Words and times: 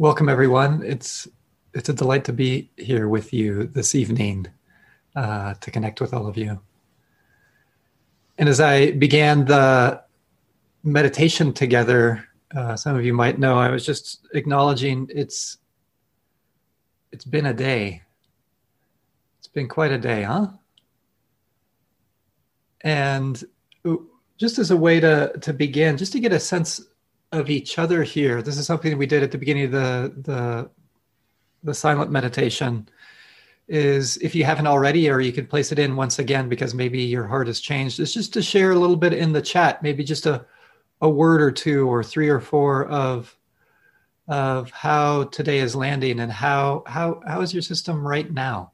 Welcome, 0.00 0.30
everyone. 0.30 0.82
It's 0.82 1.28
it's 1.74 1.90
a 1.90 1.92
delight 1.92 2.24
to 2.24 2.32
be 2.32 2.70
here 2.78 3.06
with 3.06 3.34
you 3.34 3.66
this 3.66 3.94
evening 3.94 4.46
uh, 5.14 5.52
to 5.60 5.70
connect 5.70 6.00
with 6.00 6.14
all 6.14 6.26
of 6.26 6.38
you. 6.38 6.58
And 8.38 8.48
as 8.48 8.60
I 8.60 8.92
began 8.92 9.44
the 9.44 10.02
meditation 10.82 11.52
together, 11.52 12.26
uh, 12.56 12.76
some 12.76 12.96
of 12.96 13.04
you 13.04 13.12
might 13.12 13.38
know 13.38 13.58
I 13.58 13.68
was 13.68 13.84
just 13.84 14.26
acknowledging 14.32 15.06
it's 15.14 15.58
it's 17.12 17.26
been 17.26 17.44
a 17.44 17.52
day. 17.52 18.00
It's 19.38 19.48
been 19.48 19.68
quite 19.68 19.92
a 19.92 19.98
day, 19.98 20.22
huh? 20.22 20.46
And 22.80 23.44
just 24.38 24.58
as 24.58 24.70
a 24.70 24.76
way 24.78 24.98
to 24.98 25.34
to 25.42 25.52
begin, 25.52 25.98
just 25.98 26.12
to 26.12 26.20
get 26.20 26.32
a 26.32 26.40
sense 26.40 26.80
of 27.32 27.50
each 27.50 27.78
other 27.78 28.02
here. 28.02 28.42
This 28.42 28.58
is 28.58 28.66
something 28.66 28.96
we 28.98 29.06
did 29.06 29.22
at 29.22 29.30
the 29.30 29.38
beginning 29.38 29.64
of 29.66 29.72
the 29.72 30.14
the 30.22 30.70
the 31.62 31.74
silent 31.74 32.10
meditation 32.10 32.88
is 33.68 34.16
if 34.16 34.34
you 34.34 34.44
haven't 34.44 34.66
already, 34.66 35.08
or 35.08 35.20
you 35.20 35.32
can 35.32 35.46
place 35.46 35.70
it 35.70 35.78
in 35.78 35.94
once 35.94 36.18
again 36.18 36.48
because 36.48 36.74
maybe 36.74 37.00
your 37.02 37.26
heart 37.26 37.46
has 37.46 37.60
changed, 37.60 38.00
It's 38.00 38.12
just 38.12 38.32
to 38.32 38.42
share 38.42 38.72
a 38.72 38.78
little 38.78 38.96
bit 38.96 39.12
in 39.12 39.32
the 39.32 39.42
chat, 39.42 39.80
maybe 39.80 40.02
just 40.02 40.26
a, 40.26 40.44
a 41.00 41.08
word 41.08 41.40
or 41.40 41.52
two 41.52 41.88
or 41.88 42.02
three 42.02 42.28
or 42.28 42.40
four 42.40 42.86
of 42.86 43.36
of 44.28 44.70
how 44.70 45.24
today 45.24 45.58
is 45.58 45.74
landing 45.74 46.20
and 46.20 46.30
how 46.32 46.82
how 46.86 47.20
how 47.26 47.40
is 47.42 47.52
your 47.52 47.62
system 47.62 48.06
right 48.06 48.32
now 48.32 48.72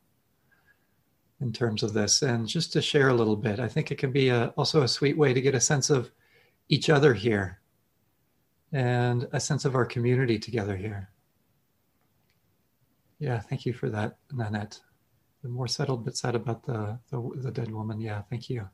in 1.40 1.52
terms 1.52 1.82
of 1.82 1.92
this? 1.92 2.23
And 2.23 2.46
just 2.46 2.73
to 2.73 2.82
share 2.82 3.09
a 3.09 3.14
little 3.14 3.36
bit 3.36 3.60
i 3.60 3.68
think 3.68 3.90
it 3.90 3.98
can 3.98 4.12
be 4.12 4.28
a, 4.30 4.48
also 4.56 4.82
a 4.82 4.88
sweet 4.88 5.16
way 5.16 5.32
to 5.34 5.40
get 5.40 5.54
a 5.54 5.60
sense 5.60 5.90
of 5.90 6.10
each 6.68 6.90
other 6.90 7.14
here 7.14 7.60
and 8.72 9.28
a 9.32 9.40
sense 9.40 9.64
of 9.64 9.74
our 9.74 9.84
community 9.84 10.38
together 10.38 10.76
here 10.76 11.10
yeah, 13.18 13.40
thank 13.40 13.64
you 13.64 13.72
for 13.72 13.88
that, 13.90 14.16
Nanette. 14.32 14.80
The 15.42 15.48
more 15.48 15.68
settled 15.68 16.04
bit 16.04 16.16
said 16.16 16.34
about 16.34 16.64
the, 16.64 16.98
the, 17.10 17.30
the 17.36 17.50
dead 17.50 17.70
woman. 17.70 18.00
Yeah, 18.00 18.23
thank 18.28 18.50
you. 18.50 18.68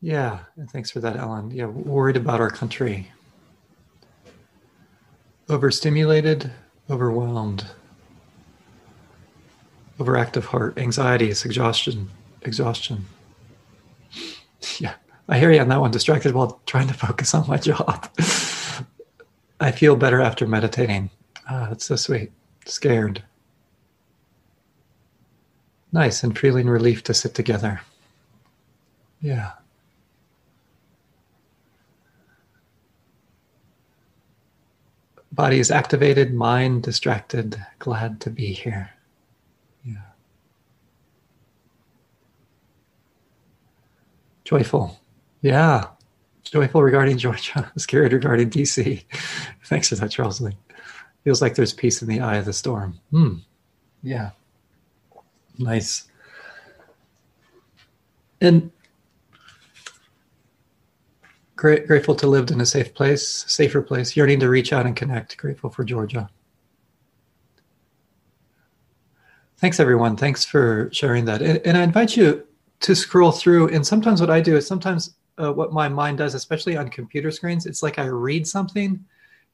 Yeah, 0.00 0.40
and 0.56 0.70
thanks 0.70 0.90
for 0.90 1.00
that, 1.00 1.16
Ellen. 1.16 1.50
Yeah, 1.50 1.66
worried 1.66 2.16
about 2.16 2.40
our 2.40 2.50
country. 2.50 3.10
Overstimulated, 5.48 6.52
overwhelmed, 6.88 7.66
overactive 9.98 10.44
heart, 10.44 10.78
anxiety, 10.78 11.26
exhaustion, 11.26 12.10
exhaustion. 12.42 13.06
I 15.28 15.38
hear 15.38 15.52
you 15.52 15.60
on 15.60 15.68
that 15.68 15.80
one. 15.80 15.90
Distracted 15.90 16.34
while 16.34 16.60
trying 16.66 16.88
to 16.88 16.94
focus 16.94 17.34
on 17.34 17.48
my 17.48 17.56
job. 17.56 18.08
I 19.60 19.70
feel 19.72 19.96
better 19.96 20.20
after 20.20 20.46
meditating. 20.46 21.10
Ah, 21.48 21.66
that's 21.68 21.84
so 21.84 21.96
sweet. 21.96 22.30
Scared. 22.64 23.22
Nice 25.92 26.22
and 26.22 26.38
feeling 26.38 26.68
relief 26.68 27.02
to 27.04 27.14
sit 27.14 27.34
together. 27.34 27.80
Yeah. 29.20 29.52
Body 35.32 35.58
is 35.58 35.70
activated, 35.70 36.32
mind 36.34 36.82
distracted, 36.82 37.62
glad 37.78 38.20
to 38.22 38.30
be 38.30 38.52
here. 38.52 38.90
Yeah. 39.84 39.96
Joyful. 44.44 44.98
Yeah. 45.46 45.86
Joyful 46.42 46.82
regarding 46.82 47.18
Georgia, 47.18 47.70
scared 47.76 48.12
regarding 48.12 48.50
DC. 48.50 49.04
Thanks 49.66 49.90
for 49.90 49.94
that, 49.94 50.10
Charles 50.10 50.40
Lee. 50.40 50.56
Feels 51.22 51.40
like 51.40 51.54
there's 51.54 51.72
peace 51.72 52.02
in 52.02 52.08
the 52.08 52.18
eye 52.18 52.34
of 52.34 52.46
the 52.46 52.52
storm. 52.52 52.98
Hmm. 53.12 53.34
Yeah. 54.02 54.30
Nice. 55.56 56.08
And 58.40 58.72
grateful 61.54 62.16
to 62.16 62.26
live 62.26 62.50
in 62.50 62.60
a 62.60 62.66
safe 62.66 62.92
place, 62.92 63.44
safer 63.46 63.82
place, 63.82 64.16
yearning 64.16 64.40
to 64.40 64.48
reach 64.48 64.72
out 64.72 64.84
and 64.84 64.96
connect. 64.96 65.36
Grateful 65.36 65.70
for 65.70 65.84
Georgia. 65.84 66.28
Thanks, 69.58 69.78
everyone. 69.78 70.16
Thanks 70.16 70.44
for 70.44 70.90
sharing 70.92 71.24
that. 71.26 71.40
And, 71.40 71.58
and 71.64 71.78
I 71.78 71.84
invite 71.84 72.16
you 72.16 72.44
to 72.80 72.96
scroll 72.96 73.30
through. 73.30 73.68
And 73.68 73.86
sometimes 73.86 74.20
what 74.20 74.28
I 74.28 74.40
do 74.40 74.56
is 74.56 74.66
sometimes 74.66 75.14
uh, 75.38 75.52
what 75.52 75.72
my 75.72 75.88
mind 75.88 76.18
does, 76.18 76.34
especially 76.34 76.76
on 76.76 76.88
computer 76.88 77.30
screens. 77.30 77.66
It's 77.66 77.82
like 77.82 77.98
I 77.98 78.06
read 78.06 78.46
something 78.46 79.04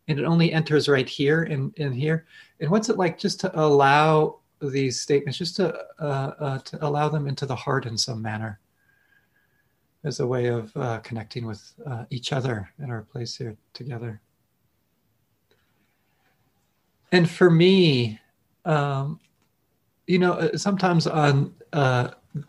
and 0.09 0.19
it 0.19 0.25
only 0.25 0.53
enters 0.53 0.89
right 0.89 1.09
here 1.09 1.45
and 1.45 1.73
in, 1.77 1.93
here. 1.93 2.27
And 2.61 2.71
what's 2.71 2.89
it 2.89 2.99
like 2.99 3.19
just 3.19 3.41
to 3.41 3.61
allow 3.61 4.39
these 4.61 5.01
statements, 5.01 5.39
just 5.39 5.57
to, 5.57 5.75
uh, 5.99 6.33
uh, 6.39 6.59
to 6.59 6.85
allow 6.85 7.09
them 7.09 7.27
into 7.27 7.47
the 7.47 7.57
heart 7.57 7.87
in 7.87 7.99
some 7.99 8.23
manner 8.23 8.61
as 10.05 10.21
a 10.21 10.27
way 10.27 10.47
of 10.47 10.77
uh, 10.77 10.99
connecting 11.01 11.47
with 11.47 11.73
uh, 11.87 12.05
each 12.11 12.33
other 12.33 12.69
in 12.79 12.91
our 12.91 13.03
place 13.03 13.37
here 13.37 13.57
together. 13.73 14.21
And 17.13 17.29
for 17.29 17.51
me, 17.51 18.19
um, 18.65 19.21
you 20.07 20.19
know, 20.19 20.33
uh, 20.35 20.57
sometimes 20.57 21.07
on 21.07 21.55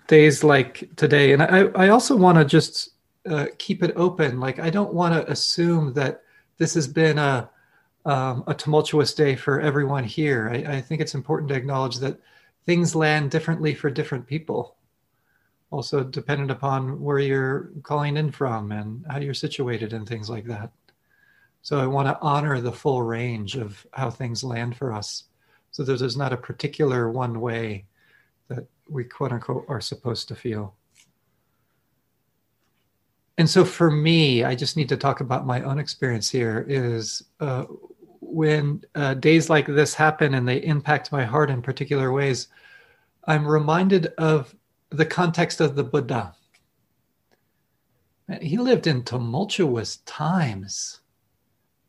days 0.07 0.43
like 0.43 0.89
today, 0.95 1.33
and 1.33 1.43
I, 1.43 1.65
I 1.75 1.89
also 1.89 2.15
want 2.15 2.37
to 2.37 2.45
just 2.45 2.92
uh, 3.29 3.47
keep 3.57 3.83
it 3.83 3.93
open. 3.95 4.39
Like 4.39 4.59
I 4.59 4.69
don't 4.69 4.93
want 4.93 5.13
to 5.13 5.31
assume 5.31 5.93
that 5.93 6.21
this 6.57 6.73
has 6.73 6.87
been 6.87 7.17
a 7.17 7.49
um, 8.05 8.43
a 8.47 8.53
tumultuous 8.53 9.13
day 9.13 9.35
for 9.35 9.61
everyone 9.61 10.03
here. 10.03 10.49
I, 10.51 10.75
I, 10.75 10.81
think 10.81 10.99
it's 10.99 11.15
important 11.15 11.47
to 11.49 11.55
acknowledge 11.55 11.99
that 11.99 12.19
things 12.65 12.95
land 12.95 13.31
differently 13.31 13.73
for 13.73 13.89
different 13.89 14.27
people. 14.27 14.75
Also, 15.71 16.03
dependent 16.03 16.51
upon 16.51 17.01
where 17.01 17.19
you're 17.19 17.71
calling 17.81 18.17
in 18.17 18.29
from 18.29 18.73
and 18.73 19.05
how 19.09 19.19
you're 19.19 19.33
situated 19.33 19.93
and 19.93 20.05
things 20.07 20.29
like 20.29 20.45
that. 20.45 20.71
So, 21.61 21.79
I 21.79 21.87
want 21.87 22.09
to 22.09 22.19
honor 22.21 22.59
the 22.59 22.73
full 22.73 23.01
range 23.01 23.55
of 23.55 23.87
how 23.93 24.09
things 24.09 24.43
land 24.43 24.75
for 24.75 24.91
us. 24.91 25.23
So, 25.71 25.83
there's 25.83 26.17
not 26.17 26.33
a 26.33 26.37
particular 26.37 27.09
one 27.09 27.39
way 27.39 27.85
that 28.49 28.67
we 28.89 29.05
quote 29.05 29.31
unquote 29.31 29.65
are 29.69 29.81
supposed 29.81 30.27
to 30.27 30.35
feel 30.35 30.75
and 33.37 33.49
so 33.49 33.65
for 33.65 33.89
me 33.91 34.43
i 34.43 34.55
just 34.55 34.77
need 34.77 34.89
to 34.89 34.97
talk 34.97 35.19
about 35.21 35.45
my 35.45 35.61
own 35.61 35.79
experience 35.79 36.29
here 36.29 36.65
is 36.67 37.23
uh, 37.39 37.65
when 38.21 38.83
uh, 38.95 39.13
days 39.15 39.49
like 39.49 39.67
this 39.67 39.93
happen 39.93 40.33
and 40.33 40.47
they 40.47 40.63
impact 40.63 41.11
my 41.11 41.23
heart 41.23 41.49
in 41.49 41.61
particular 41.61 42.11
ways 42.11 42.47
i'm 43.27 43.47
reminded 43.47 44.07
of 44.17 44.55
the 44.89 45.05
context 45.05 45.59
of 45.59 45.75
the 45.75 45.83
buddha. 45.83 46.35
He 48.41 48.57
lived 48.57 48.85
in 48.85 49.03
tumultuous 49.03 49.97
times 50.05 51.01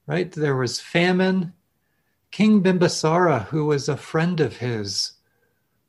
right? 0.07 0.31
There 0.31 0.57
was 0.57 0.81
famine. 0.81 1.53
King 2.31 2.63
bimbisara 2.63 3.45
who 3.47 3.67
was 3.67 3.89
a 3.89 3.97
friend 3.97 4.41
of 4.41 4.57
his 4.57 5.13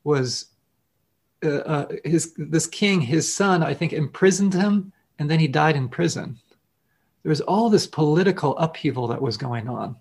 was 0.04 0.46
uh, 1.44 1.48
uh 1.48 1.88
his 2.04 2.32
this 2.36 2.68
king 2.68 3.00
his 3.00 3.32
son 3.32 3.62
i 3.62 3.74
think 3.74 3.92
imprisoned 3.92 4.54
him 4.54 4.92
and 5.18 5.30
then 5.30 5.40
he 5.40 5.48
died 5.48 5.76
in 5.76 5.88
prison. 5.88 6.38
There 7.22 7.30
was 7.30 7.40
all 7.40 7.70
this 7.70 7.86
political 7.86 8.56
upheaval 8.58 9.08
that 9.08 9.20
was 9.20 9.36
going 9.36 9.68
on. 9.68 9.96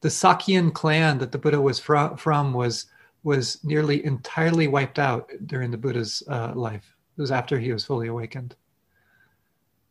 The 0.00 0.08
Sakyan 0.08 0.72
clan 0.72 1.18
that 1.18 1.32
the 1.32 1.38
Buddha 1.38 1.60
was 1.60 1.78
from, 1.78 2.52
was, 2.52 2.86
was 3.22 3.62
nearly 3.64 4.04
entirely 4.04 4.68
wiped 4.68 4.98
out 4.98 5.30
during 5.46 5.70
the 5.70 5.78
Buddha's 5.78 6.22
uh, 6.28 6.52
life. 6.54 6.94
It 7.16 7.20
was 7.20 7.30
after 7.30 7.58
he 7.58 7.72
was 7.72 7.84
fully 7.84 8.08
awakened. 8.08 8.54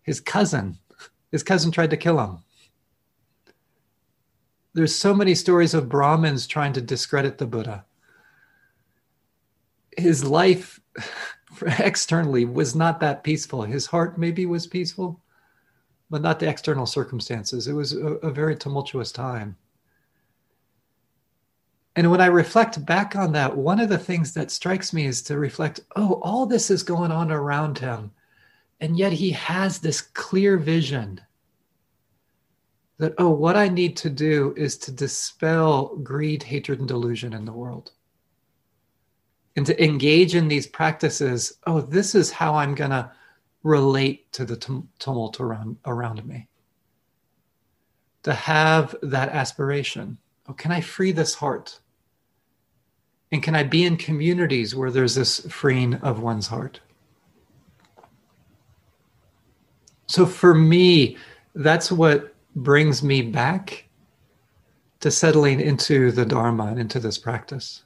His 0.02 0.20
cousin, 0.20 0.78
his 1.32 1.44
cousin 1.44 1.72
tried 1.72 1.92
to 1.92 1.98
kill 1.98 2.20
him. 2.20 2.40
There's 4.74 4.96
so 4.96 5.14
many 5.14 5.36
stories 5.36 5.74
of 5.74 5.90
Brahmins 5.90 6.48
trying 6.48 6.74
to 6.74 6.82
discredit 6.82 7.38
the 7.38 7.46
Buddha. 7.46 7.86
His 9.98 10.24
life 10.24 10.80
externally 11.80 12.46
was 12.46 12.76
not 12.76 13.00
that 13.00 13.24
peaceful. 13.24 13.64
His 13.64 13.86
heart 13.86 14.18
maybe 14.18 14.46
was 14.46 14.68
peaceful, 14.68 15.22
but 16.10 16.22
not 16.22 16.40
the 16.40 16.50
external 16.50 16.86
circumstances. 16.86 17.68
It 17.68 17.74
was 17.74 17.94
a, 17.94 18.06
a 18.06 18.32
very 18.32 18.56
tumultuous 18.56 19.12
time. 19.12 19.56
And 21.96 22.10
when 22.10 22.22
I 22.22 22.28
reflect 22.28 22.86
back 22.86 23.16
on 23.16 23.34
that, 23.34 23.58
one 23.58 23.80
of 23.80 23.90
the 23.90 23.98
things 23.98 24.34
that 24.34 24.52
strikes 24.52 24.94
me 24.94 25.06
is 25.06 25.22
to 25.24 25.38
reflect 25.38 25.82
oh, 25.96 26.20
all 26.24 26.46
this 26.46 26.72
is 26.72 26.84
going 26.84 27.12
on 27.12 27.32
around 27.32 27.78
him. 27.78 28.12
And 28.80 28.98
yet 28.98 29.12
he 29.12 29.32
has 29.32 29.80
this 29.80 30.00
clear 30.00 30.58
vision 30.58 31.20
that, 33.00 33.16
oh, 33.18 33.32
what 33.32 33.58
I 33.58 33.68
need 33.68 33.98
to 33.98 34.10
do 34.10 34.54
is 34.56 34.78
to 34.78 34.92
dispel 34.92 35.98
greed, 35.98 36.44
hatred, 36.44 36.80
and 36.80 36.88
delusion 36.88 37.34
in 37.34 37.44
the 37.44 37.52
world 37.52 37.92
and 39.56 39.66
to 39.66 39.84
engage 39.84 40.36
in 40.36 40.48
these 40.48 40.68
practices 40.68 41.58
oh 41.68 41.82
this 41.82 42.16
is 42.16 42.32
how 42.32 42.56
i'm 42.56 42.76
going 42.76 42.92
to 42.92 43.12
relate 43.64 44.32
to 44.34 44.46
the 44.46 44.84
tumult 45.00 45.40
around, 45.40 45.78
around 45.86 46.26
me. 46.26 46.48
To 48.24 48.34
have 48.34 48.96
that 49.02 49.30
aspiration. 49.30 50.18
Oh, 50.48 50.54
can 50.54 50.72
I 50.72 50.82
free 50.82 51.12
this 51.12 51.34
heart? 51.34 51.80
And 53.32 53.44
can 53.44 53.56
I 53.56 53.64
be 53.64 53.86
in 53.86 53.98
communities 53.98 54.76
where 54.76 54.92
there's 54.92 55.16
this 55.16 55.40
freeing 55.52 55.96
of 55.96 56.22
one's 56.22 56.48
heart? 56.48 56.80
So 60.08 60.26
for 60.26 60.56
me, 60.56 61.18
that's 61.54 61.92
what 61.92 62.36
brings 62.56 63.04
me 63.04 63.22
back 63.22 63.86
to 65.02 65.12
settling 65.12 65.62
into 65.62 66.12
the 66.12 66.26
Dharma 66.26 66.66
and 66.66 66.80
into 66.80 67.00
this 67.00 67.18
practice. 67.18 67.84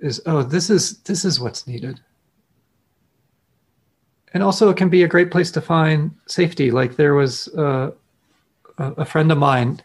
Is 0.00 0.20
oh, 0.26 0.42
this 0.42 0.70
is 0.70 0.98
this 1.00 1.24
is 1.24 1.38
what's 1.40 1.66
needed. 1.66 2.00
And 4.32 4.42
also, 4.42 4.70
it 4.70 4.76
can 4.76 4.88
be 4.88 5.02
a 5.02 5.08
great 5.08 5.30
place 5.30 5.50
to 5.52 5.60
find 5.60 6.12
safety. 6.26 6.70
Like 6.70 6.96
there 6.96 7.14
was 7.14 7.48
uh, 7.48 7.90
a 8.78 9.04
friend 9.04 9.30
of 9.32 9.38
mine 9.38 9.80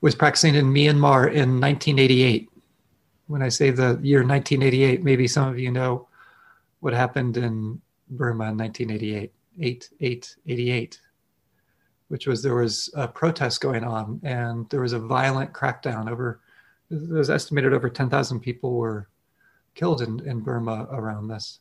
was 0.00 0.14
practicing 0.14 0.54
in 0.54 0.66
Myanmar 0.66 1.26
in 1.26 1.60
1988. 1.60 2.48
When 3.26 3.42
I 3.42 3.48
say 3.48 3.70
the 3.70 3.98
year 4.02 4.20
1988, 4.20 5.02
maybe 5.02 5.26
some 5.26 5.48
of 5.48 5.58
you 5.58 5.70
know 5.70 6.06
what 6.80 6.94
happened 6.94 7.36
in 7.36 7.80
Burma 8.08 8.50
in 8.50 8.56
1988. 8.56 9.32
8, 9.60 9.90
8, 10.00 10.36
88, 10.46 11.00
which 12.08 12.26
was 12.26 12.42
there 12.42 12.54
was 12.54 12.90
a 12.94 13.08
protest 13.08 13.60
going 13.60 13.84
on 13.84 14.20
and 14.22 14.68
there 14.70 14.80
was 14.80 14.92
a 14.92 14.98
violent 14.98 15.52
crackdown 15.52 16.10
over, 16.10 16.40
it 16.90 17.08
was 17.10 17.30
estimated 17.30 17.72
over 17.72 17.90
10,000 17.90 18.40
people 18.40 18.74
were 18.74 19.08
killed 19.78 20.02
in, 20.02 20.20
in 20.26 20.40
Burma 20.40 20.88
around 20.90 21.28
this. 21.28 21.60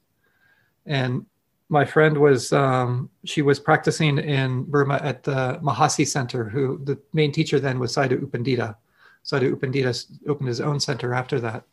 And 0.85 1.25
my 1.69 1.85
friend 1.85 2.17
was, 2.17 2.51
um, 2.51 3.09
she 3.25 3.41
was 3.41 3.59
practicing 3.59 4.17
in 4.17 4.63
Burma 4.63 4.99
at 5.03 5.23
the 5.23 5.59
Mahasi 5.61 6.07
Center, 6.07 6.45
who 6.45 6.79
the 6.83 6.97
main 7.13 7.31
teacher 7.31 7.59
then 7.59 7.77
was 7.79 7.95
Sayadaw 7.95 8.21
U 8.21 8.27
Pandita. 8.27 8.75
Sayadaw 9.23 9.49
U 9.49 9.55
Pandita 9.57 9.91
opened 10.27 10.47
his 10.47 10.61
own 10.61 10.79
center 10.79 11.13
after 11.13 11.39
that. 11.41 11.63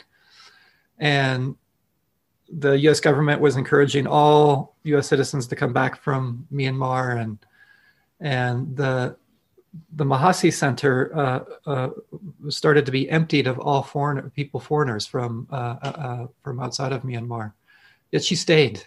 And 0.99 1.57
the 2.49 2.73
U.S. 2.73 3.01
government 3.01 3.41
was 3.41 3.57
encouraging 3.57 4.07
all 4.07 4.77
U.S. 4.85 5.09
citizens 5.09 5.47
to 5.47 5.57
come 5.57 5.73
back 5.73 6.01
from 6.01 6.47
Myanmar, 6.53 7.21
and 7.21 7.39
and 8.21 8.77
the 8.77 9.17
the 9.97 10.05
Mahasi 10.05 10.53
Center 10.53 11.17
uh, 11.17 11.45
uh, 11.67 11.89
started 12.49 12.87
to 12.87 12.93
be 12.93 13.09
emptied 13.11 13.47
of 13.47 13.59
all 13.59 13.83
foreign 13.83 14.31
people, 14.31 14.61
foreigners 14.61 15.07
from 15.07 15.47
uh, 15.51 15.77
uh, 15.83 15.87
uh, 15.87 16.27
from 16.43 16.61
outside 16.61 16.93
of 16.93 17.03
Myanmar. 17.03 17.53
Yet 18.13 18.25
she 18.25 18.37
stayed, 18.37 18.83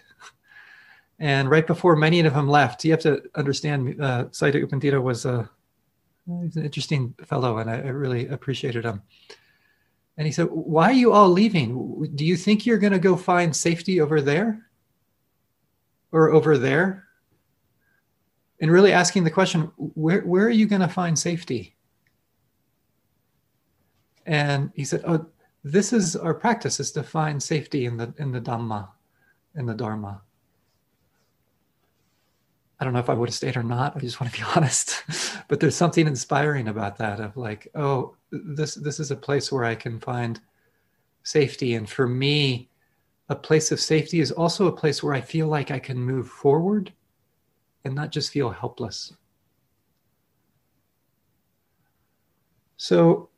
and 1.18 1.50
right 1.50 1.66
before 1.66 1.96
many 1.96 2.20
of 2.20 2.34
them 2.34 2.48
left, 2.48 2.84
you 2.84 2.90
have 2.92 3.00
to 3.00 3.22
understand. 3.34 4.00
Uh, 4.00 4.24
Sayadaw 4.26 4.82
U 4.82 5.02
was 5.02 5.24
a 5.24 5.48
he's 6.42 6.56
an 6.56 6.64
interesting 6.64 7.14
fellow, 7.24 7.58
and 7.58 7.70
I, 7.70 7.76
I 7.76 7.88
really 7.88 8.26
appreciated 8.28 8.84
him. 8.84 9.02
And 10.16 10.26
he 10.26 10.32
said, 10.32 10.48
Why 10.50 10.90
are 10.90 10.92
you 10.92 11.12
all 11.12 11.28
leaving? 11.28 12.10
Do 12.14 12.24
you 12.24 12.36
think 12.36 12.66
you're 12.66 12.78
going 12.78 12.92
to 12.92 12.98
go 12.98 13.16
find 13.16 13.54
safety 13.54 14.00
over 14.00 14.20
there 14.20 14.66
or 16.12 16.30
over 16.30 16.58
there? 16.58 17.07
And 18.60 18.70
really 18.70 18.92
asking 18.92 19.24
the 19.24 19.30
question, 19.30 19.70
Where, 19.76 20.22
where 20.22 20.46
are 20.46 20.50
you 20.50 20.66
going 20.66 20.82
to 20.82 20.88
find 20.88 21.18
safety? 21.18 21.76
And 24.26 24.70
he 24.74 24.84
said, 24.84 25.02
Oh, 25.06 25.26
this 25.64 25.92
is 25.92 26.16
our 26.16 26.34
practice 26.34 26.80
is 26.80 26.92
to 26.92 27.02
find 27.02 27.42
safety 27.42 27.86
in 27.86 27.96
the 27.96 28.12
in 28.18 28.32
the 28.32 28.40
Dhamma, 28.40 28.88
in 29.56 29.66
the 29.66 29.74
Dharma. 29.74 30.22
I 32.80 32.84
don't 32.84 32.92
know 32.92 33.00
if 33.00 33.10
I 33.10 33.14
would 33.14 33.28
have 33.28 33.34
stayed 33.34 33.56
or 33.56 33.64
not. 33.64 33.96
I 33.96 34.00
just 34.00 34.20
want 34.20 34.32
to 34.32 34.38
be 34.38 34.46
honest. 34.56 35.02
but 35.48 35.60
there's 35.60 35.74
something 35.74 36.06
inspiring 36.06 36.68
about 36.68 36.96
that 36.98 37.20
of 37.20 37.36
like, 37.36 37.68
oh, 37.74 38.16
this 38.30 38.74
this 38.74 39.00
is 39.00 39.10
a 39.10 39.16
place 39.16 39.50
where 39.50 39.64
I 39.64 39.74
can 39.74 39.98
find 39.98 40.40
safety. 41.22 41.74
And 41.74 41.88
for 41.88 42.06
me, 42.06 42.70
a 43.28 43.34
place 43.34 43.72
of 43.72 43.80
safety 43.80 44.20
is 44.20 44.32
also 44.32 44.66
a 44.66 44.72
place 44.72 45.02
where 45.02 45.14
I 45.14 45.20
feel 45.20 45.48
like 45.48 45.70
I 45.70 45.78
can 45.78 45.98
move 45.98 46.28
forward 46.28 46.92
and 47.84 47.94
not 47.94 48.10
just 48.10 48.30
feel 48.30 48.50
helpless. 48.50 49.12
So 52.76 53.28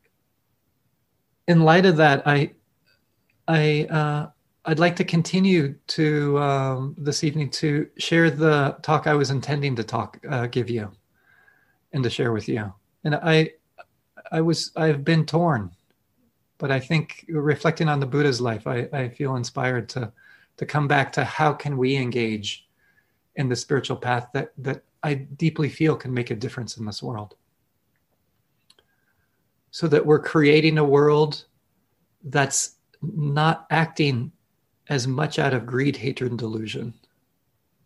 in 1.47 1.61
light 1.61 1.85
of 1.85 1.97
that, 1.97 2.23
I 2.27 2.51
I 3.47 3.87
uh, 3.89 4.29
I'd 4.65 4.79
like 4.79 4.95
to 4.97 5.03
continue 5.03 5.75
to 5.87 6.37
um, 6.37 6.95
this 6.97 7.23
evening 7.23 7.49
to 7.51 7.89
share 7.97 8.29
the 8.29 8.77
talk 8.83 9.07
I 9.07 9.15
was 9.15 9.31
intending 9.31 9.75
to 9.75 9.83
talk, 9.83 10.19
uh, 10.29 10.45
give 10.45 10.69
you, 10.69 10.91
and 11.93 12.03
to 12.03 12.09
share 12.09 12.31
with 12.31 12.47
you. 12.47 12.71
And 13.03 13.15
I, 13.15 13.53
I 14.31 14.41
was, 14.41 14.71
I've 14.75 15.03
been 15.03 15.25
torn, 15.25 15.71
but 16.59 16.69
I 16.69 16.79
think 16.79 17.25
reflecting 17.27 17.89
on 17.89 17.99
the 17.99 18.05
Buddha's 18.05 18.39
life, 18.39 18.67
I, 18.67 18.87
I 18.93 19.09
feel 19.09 19.35
inspired 19.35 19.89
to, 19.89 20.11
to 20.57 20.65
come 20.65 20.87
back 20.87 21.11
to 21.13 21.23
how 21.23 21.53
can 21.53 21.75
we 21.75 21.95
engage 21.95 22.67
in 23.35 23.49
the 23.49 23.55
spiritual 23.55 23.97
path 23.97 24.27
that 24.33 24.51
that 24.57 24.83
I 25.03 25.13
deeply 25.15 25.69
feel 25.69 25.95
can 25.95 26.13
make 26.13 26.31
a 26.31 26.35
difference 26.35 26.77
in 26.77 26.85
this 26.85 27.01
world. 27.01 27.35
So 29.71 29.87
that 29.87 30.05
we're 30.05 30.19
creating 30.19 30.77
a 30.77 30.83
world 30.83 31.45
that's 32.23 32.75
not 33.01 33.65
acting 33.71 34.31
as 34.89 35.07
much 35.07 35.39
out 35.39 35.53
of 35.53 35.65
greed, 35.65 35.95
hatred, 35.95 36.31
and 36.31 36.39
delusion. 36.39 36.93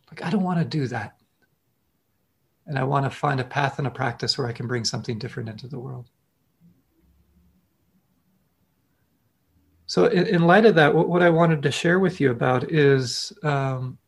Like, 0.09 0.23
I 0.23 0.29
don't 0.29 0.43
want 0.43 0.59
to 0.59 0.65
do 0.65 0.87
that. 0.87 1.17
And 2.67 2.79
I 2.79 2.83
want 2.83 3.05
to 3.05 3.11
find 3.11 3.39
a 3.39 3.43
path 3.43 3.77
and 3.77 3.87
a 3.87 3.91
practice 3.91 4.37
where 4.37 4.47
I 4.47 4.51
can 4.51 4.67
bring 4.67 4.83
something 4.83 5.19
different 5.19 5.49
into 5.49 5.67
the 5.67 5.79
world. 5.79 6.09
So, 9.85 10.07
in, 10.07 10.41
light 10.41 10.65
of 10.65 10.73
that, 10.75 10.95
what, 10.95 11.07
what, 11.07 11.21
I 11.21 11.29
wanted 11.29 11.61
to 11.61 11.71
share 11.71 11.99
with 11.99 12.19
you 12.19 12.31
about 12.31 12.71
is 12.71 13.31
um, 13.43 13.99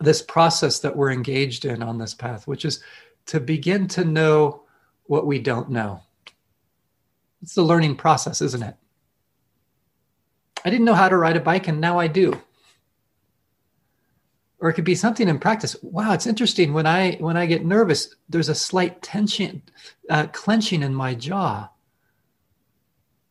this 0.00 0.22
process 0.22 0.80
that 0.80 0.96
we're 0.96 1.12
engaged 1.12 1.64
in 1.64 1.82
on 1.82 1.98
this 1.98 2.14
path, 2.14 2.46
which 2.46 2.64
is 2.64 2.82
to 3.26 3.40
begin 3.40 3.88
to 3.88 4.04
know 4.04 4.62
what 5.04 5.26
we 5.26 5.38
don't 5.38 5.70
know. 5.70 6.02
It's 7.42 7.54
the 7.54 7.62
learning 7.62 7.96
process, 7.96 8.42
isn't 8.42 8.62
it? 8.62 8.76
I 10.64 10.70
didn't 10.70 10.86
know 10.86 10.94
how 10.94 11.08
to 11.08 11.16
ride 11.16 11.36
a 11.36 11.40
bike 11.40 11.68
and 11.68 11.80
now 11.80 11.98
I 11.98 12.08
do. 12.08 12.40
Or 14.58 14.70
it 14.70 14.74
could 14.74 14.84
be 14.84 14.94
something 14.94 15.28
in 15.28 15.38
practice. 15.38 15.76
Wow, 15.82 16.12
it's 16.12 16.26
interesting 16.26 16.72
when 16.72 16.86
I 16.86 17.16
when 17.16 17.36
I 17.36 17.46
get 17.46 17.64
nervous, 17.64 18.14
there's 18.28 18.48
a 18.48 18.54
slight 18.54 19.02
tension, 19.02 19.62
uh, 20.08 20.26
clenching 20.32 20.82
in 20.82 20.94
my 20.94 21.14
jaw. 21.14 21.68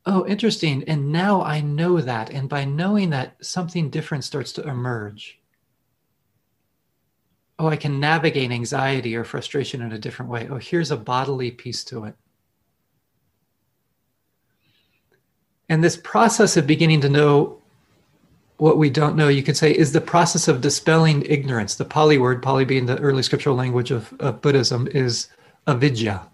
Oh, 0.05 0.25
interesting. 0.27 0.83
And 0.83 1.11
now 1.11 1.41
I 1.41 1.61
know 1.61 1.99
that. 1.99 2.29
And 2.29 2.47
by 2.47 2.63
knowing 2.63 3.09
that, 3.09 3.43
something 3.43 3.89
different 3.89 4.23
starts 4.23 4.53
to 4.53 4.67
emerge. 4.67 5.39
Oh, 7.57 7.67
I 7.67 7.77
can 7.77 7.99
navigate 7.99 8.51
anxiety 8.51 9.15
or 9.15 9.23
frustration 9.23 9.81
in 9.81 9.93
a 9.93 9.99
different 9.99 10.29
way. 10.31 10.47
Oh, 10.49 10.57
here's 10.57 10.91
a 10.91 10.97
bodily 10.97 11.51
piece 11.51 11.83
to 11.85 12.05
it. 12.05 12.15
And 15.69 15.83
this 15.83 15.97
process 15.97 16.57
of 16.57 16.67
beginning 16.67 17.01
to 17.01 17.09
know 17.09 17.61
what 18.57 18.77
we 18.77 18.89
don't 18.89 19.15
know, 19.15 19.27
you 19.27 19.43
could 19.43 19.57
say, 19.57 19.71
is 19.71 19.91
the 19.91 20.01
process 20.01 20.47
of 20.47 20.61
dispelling 20.61 21.23
ignorance. 21.23 21.75
The 21.75 21.85
Pali 21.85 22.17
word, 22.17 22.41
Pali 22.41 22.65
being 22.65 22.85
the 22.85 22.99
early 22.99 23.23
scriptural 23.23 23.55
language 23.55 23.91
of, 23.91 24.13
of 24.19 24.41
Buddhism, 24.41 24.87
is 24.91 25.27
avidya. 25.67 26.27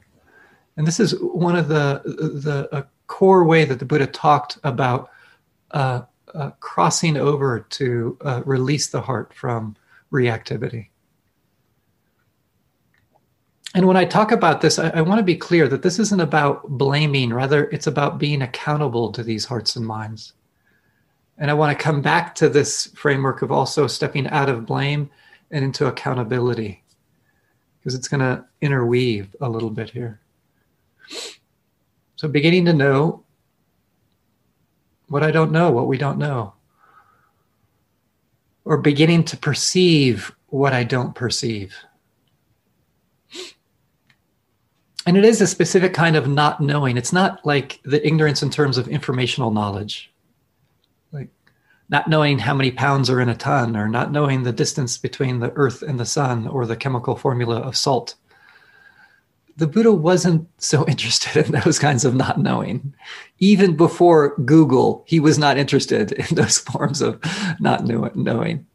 And 0.77 0.85
this 0.85 0.99
is 0.99 1.19
one 1.19 1.55
of 1.55 1.67
the, 1.67 2.01
the 2.05 2.87
core 3.07 3.43
way 3.43 3.65
that 3.65 3.79
the 3.79 3.85
Buddha 3.85 4.07
talked 4.07 4.57
about 4.63 5.09
uh, 5.71 6.03
uh, 6.33 6.51
crossing 6.59 7.17
over 7.17 7.59
to 7.59 8.17
uh, 8.21 8.41
release 8.45 8.87
the 8.87 9.01
heart 9.01 9.33
from 9.33 9.75
reactivity. 10.11 10.90
And 13.73 13.87
when 13.87 13.95
I 13.95 14.03
talk 14.03 14.31
about 14.31 14.61
this, 14.61 14.77
I, 14.79 14.89
I 14.89 15.01
want 15.01 15.19
to 15.19 15.23
be 15.23 15.35
clear 15.35 15.67
that 15.69 15.81
this 15.81 15.97
isn't 15.97 16.19
about 16.19 16.67
blaming, 16.67 17.33
rather, 17.33 17.69
it's 17.69 17.87
about 17.87 18.19
being 18.19 18.41
accountable 18.41 19.11
to 19.13 19.23
these 19.23 19.45
hearts 19.45 19.75
and 19.75 19.85
minds. 19.85 20.33
And 21.37 21.49
I 21.49 21.53
want 21.53 21.77
to 21.77 21.83
come 21.83 22.01
back 22.01 22.35
to 22.35 22.49
this 22.49 22.87
framework 22.95 23.41
of 23.41 23.51
also 23.51 23.87
stepping 23.87 24.27
out 24.27 24.49
of 24.49 24.65
blame 24.65 25.09
and 25.51 25.63
into 25.63 25.87
accountability, 25.87 26.83
because 27.79 27.95
it's 27.95 28.07
going 28.07 28.19
to 28.19 28.45
interweave 28.61 29.35
a 29.39 29.49
little 29.49 29.69
bit 29.69 29.89
here. 29.89 30.19
So, 32.17 32.27
beginning 32.27 32.65
to 32.65 32.73
know 32.73 33.23
what 35.07 35.23
I 35.23 35.31
don't 35.31 35.51
know, 35.51 35.71
what 35.71 35.87
we 35.87 35.97
don't 35.97 36.17
know, 36.17 36.53
or 38.65 38.77
beginning 38.77 39.23
to 39.25 39.37
perceive 39.37 40.31
what 40.47 40.73
I 40.73 40.83
don't 40.83 41.15
perceive 41.15 41.75
and 45.05 45.17
it 45.17 45.25
is 45.25 45.41
a 45.41 45.48
specific 45.48 45.93
kind 45.93 46.15
of 46.15 46.27
not 46.27 46.62
knowing. 46.62 46.98
It's 46.98 47.13
not 47.13 47.46
like 47.46 47.79
the 47.84 48.05
ignorance 48.05 48.43
in 48.43 48.50
terms 48.50 48.77
of 48.77 48.88
informational 48.88 49.51
knowledge. 49.51 50.12
Like 51.12 51.29
not 51.89 52.08
knowing 52.08 52.39
how 52.39 52.53
many 52.53 52.72
pounds 52.72 53.10
are 53.10 53.20
in 53.20 53.29
a 53.29 53.36
ton, 53.36 53.75
or 53.75 53.88
not 53.88 54.12
knowing 54.12 54.43
the 54.43 54.51
distance 54.51 54.98
between 54.98 55.39
the 55.39 55.51
earth 55.53 55.81
and 55.81 56.00
the 56.00 56.05
sun, 56.05 56.48
or 56.48 56.65
the 56.65 56.75
chemical 56.75 57.15
formula 57.15 57.58
of 57.58 57.75
salt. 57.75 58.15
The 59.58 59.67
Buddha 59.67 59.91
wasn't 59.91 60.48
so 60.58 60.86
interested 60.88 61.46
in 61.46 61.51
those 61.51 61.79
kinds 61.79 62.05
of 62.05 62.15
not 62.15 62.39
knowing. 62.39 62.93
Even 63.39 63.75
before 63.75 64.36
Google, 64.38 65.03
he 65.08 65.20
was 65.20 65.38
not 65.38 65.58
interested 65.58 66.12
in 66.29 66.36
those 66.36 66.60
forms 66.60 67.01
of 67.01 67.20
not 67.60 67.86
knowing. 67.86 68.67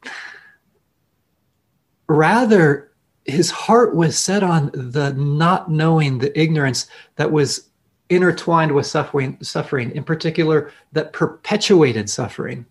Rather, 2.08 2.85
his 3.26 3.50
heart 3.50 3.94
was 3.94 4.16
set 4.16 4.42
on 4.42 4.70
the 4.72 5.12
not 5.14 5.70
knowing, 5.70 6.18
the 6.18 6.38
ignorance 6.38 6.86
that 7.16 7.32
was 7.32 7.68
intertwined 8.08 8.72
with 8.72 8.86
suffering, 8.86 9.36
suffering, 9.42 9.90
in 9.92 10.04
particular, 10.04 10.72
that 10.92 11.12
perpetuated 11.12 12.08
suffering. 12.08 12.64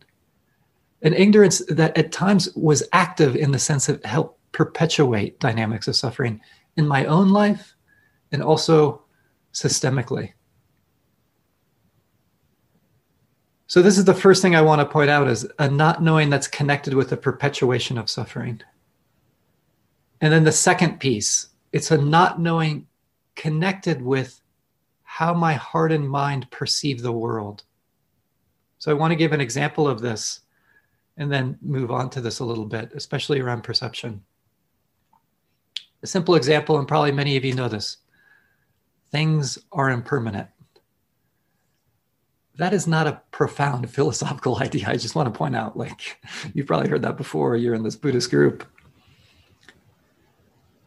An 1.01 1.13
ignorance 1.13 1.61
that 1.67 1.97
at 1.97 2.11
times 2.11 2.49
was 2.55 2.83
active 2.93 3.35
in 3.35 3.51
the 3.51 3.59
sense 3.59 3.89
of 3.89 4.03
help 4.05 4.39
perpetuate 4.53 5.39
dynamics 5.39 5.87
of 5.87 5.95
suffering 5.95 6.39
in 6.77 6.87
my 6.87 7.05
own 7.05 7.29
life 7.29 7.75
and 8.31 8.41
also 8.41 9.03
systemically. 9.53 10.31
So 13.67 13.81
this 13.81 13.97
is 13.97 14.05
the 14.05 14.13
first 14.13 14.41
thing 14.41 14.55
I 14.55 14.61
want 14.61 14.79
to 14.79 14.85
point 14.85 15.09
out 15.09 15.27
is 15.27 15.45
a 15.59 15.69
not 15.69 16.01
knowing 16.01 16.29
that's 16.29 16.47
connected 16.47 16.93
with 16.93 17.09
the 17.09 17.17
perpetuation 17.17 17.97
of 17.97 18.09
suffering. 18.09 18.61
And 20.21 20.31
then 20.31 20.43
the 20.43 20.51
second 20.51 20.99
piece, 20.99 21.47
it's 21.71 21.91
a 21.91 21.97
not 21.97 22.39
knowing 22.39 22.87
connected 23.35 24.01
with 24.01 24.41
how 25.03 25.33
my 25.33 25.53
heart 25.53 25.91
and 25.91 26.09
mind 26.09 26.49
perceive 26.51 27.01
the 27.01 27.11
world. 27.11 27.63
So 28.79 28.91
I 28.91 28.95
want 28.95 29.11
to 29.11 29.15
give 29.15 29.33
an 29.33 29.41
example 29.41 29.87
of 29.87 30.01
this 30.01 30.41
and 31.17 31.31
then 31.31 31.57
move 31.61 31.91
on 31.91 32.09
to 32.11 32.21
this 32.21 32.39
a 32.39 32.45
little 32.45 32.65
bit, 32.65 32.91
especially 32.93 33.39
around 33.39 33.63
perception. 33.63 34.23
A 36.03 36.07
simple 36.07 36.35
example, 36.35 36.77
and 36.77 36.87
probably 36.87 37.11
many 37.11 37.37
of 37.37 37.45
you 37.45 37.53
know 37.53 37.67
this 37.67 37.97
things 39.11 39.57
are 39.71 39.89
impermanent. 39.89 40.49
That 42.57 42.73
is 42.73 42.85
not 42.85 43.07
a 43.07 43.21
profound 43.31 43.89
philosophical 43.97 44.57
idea. 44.61 44.89
I 44.89 44.97
just 44.97 45.15
want 45.15 45.33
to 45.33 45.37
point 45.37 45.55
out, 45.55 45.77
like, 45.77 46.19
you've 46.53 46.67
probably 46.67 46.89
heard 46.89 47.03
that 47.03 47.17
before, 47.17 47.55
you're 47.55 47.75
in 47.75 47.83
this 47.83 47.95
Buddhist 47.95 48.29
group. 48.29 48.65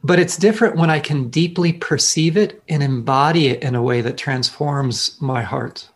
But 0.09 0.19
it's 0.19 0.39
different 0.39 0.77
when 0.77 0.89
I 0.89 1.01
can 1.01 1.29
deeply 1.29 1.71
perceive 1.71 2.39
it 2.39 2.63
and 2.67 2.83
embody 2.83 3.49
it 3.49 3.63
in 3.63 3.75
a 3.75 3.83
way 3.83 4.01
that 4.01 4.17
transforms 4.17 5.21
my 5.21 5.43
heart. 5.43 5.87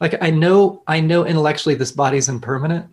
Like 0.00 0.20
I 0.20 0.30
know, 0.30 0.82
I 0.88 0.98
know 0.98 1.24
intellectually 1.24 1.76
this 1.76 1.92
body's 1.92 2.28
impermanent, 2.28 2.86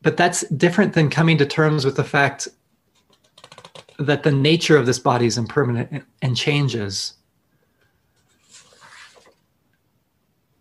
but 0.00 0.16
that's 0.16 0.48
different 0.48 0.94
than 0.94 1.10
coming 1.10 1.36
to 1.36 1.44
terms 1.44 1.84
with 1.84 1.96
the 1.96 2.02
fact 2.02 2.48
that 3.98 4.22
the 4.22 4.32
nature 4.32 4.78
of 4.78 4.86
this 4.86 4.98
body 4.98 5.26
is 5.26 5.36
impermanent 5.36 6.02
and 6.22 6.34
changes. 6.34 7.12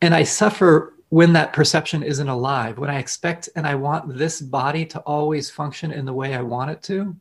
And 0.01 0.13
I 0.13 0.23
suffer 0.23 0.95
when 1.07 1.31
that 1.31 1.53
perception 1.53 2.03
isn't 2.03 2.27
alive, 2.27 2.77
when 2.77 2.89
I 2.89 2.99
expect 2.99 3.47
and 3.55 3.65
I 3.65 3.75
want 3.75 4.17
this 4.17 4.41
body 4.41 4.85
to 4.87 4.99
always 4.99 5.49
function 5.49 5.93
in 5.93 6.03
the 6.03 6.13
way 6.13 6.35
I 6.35 6.41
want 6.41 6.71
it 6.71 6.83
to 6.83 7.15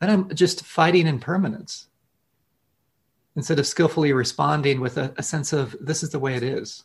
then 0.00 0.10
I'm 0.10 0.34
just 0.34 0.64
fighting 0.64 1.06
impermanence 1.06 1.88
instead 3.34 3.58
of 3.58 3.66
skillfully 3.66 4.12
responding 4.12 4.80
with 4.80 4.96
a, 4.96 5.14
a, 5.18 5.22
sense 5.22 5.52
of 5.52 5.76
this 5.80 6.02
is 6.02 6.10
the 6.10 6.18
way 6.18 6.34
it 6.34 6.42
is. 6.42 6.84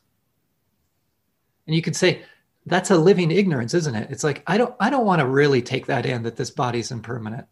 And 1.65 1.75
you 1.75 1.81
could 1.81 1.95
say 1.95 2.23
that's 2.65 2.91
a 2.91 2.97
living 2.97 3.31
ignorance, 3.31 3.73
isn't 3.73 3.95
it? 3.95 4.11
It's 4.11 4.23
like 4.23 4.43
I 4.47 4.57
don't 4.57 4.75
I 4.79 4.89
don't 4.89 5.05
want 5.05 5.21
to 5.21 5.27
really 5.27 5.61
take 5.61 5.87
that 5.87 6.05
in 6.05 6.23
that 6.23 6.35
this 6.35 6.51
body's 6.51 6.91
impermanent, 6.91 7.47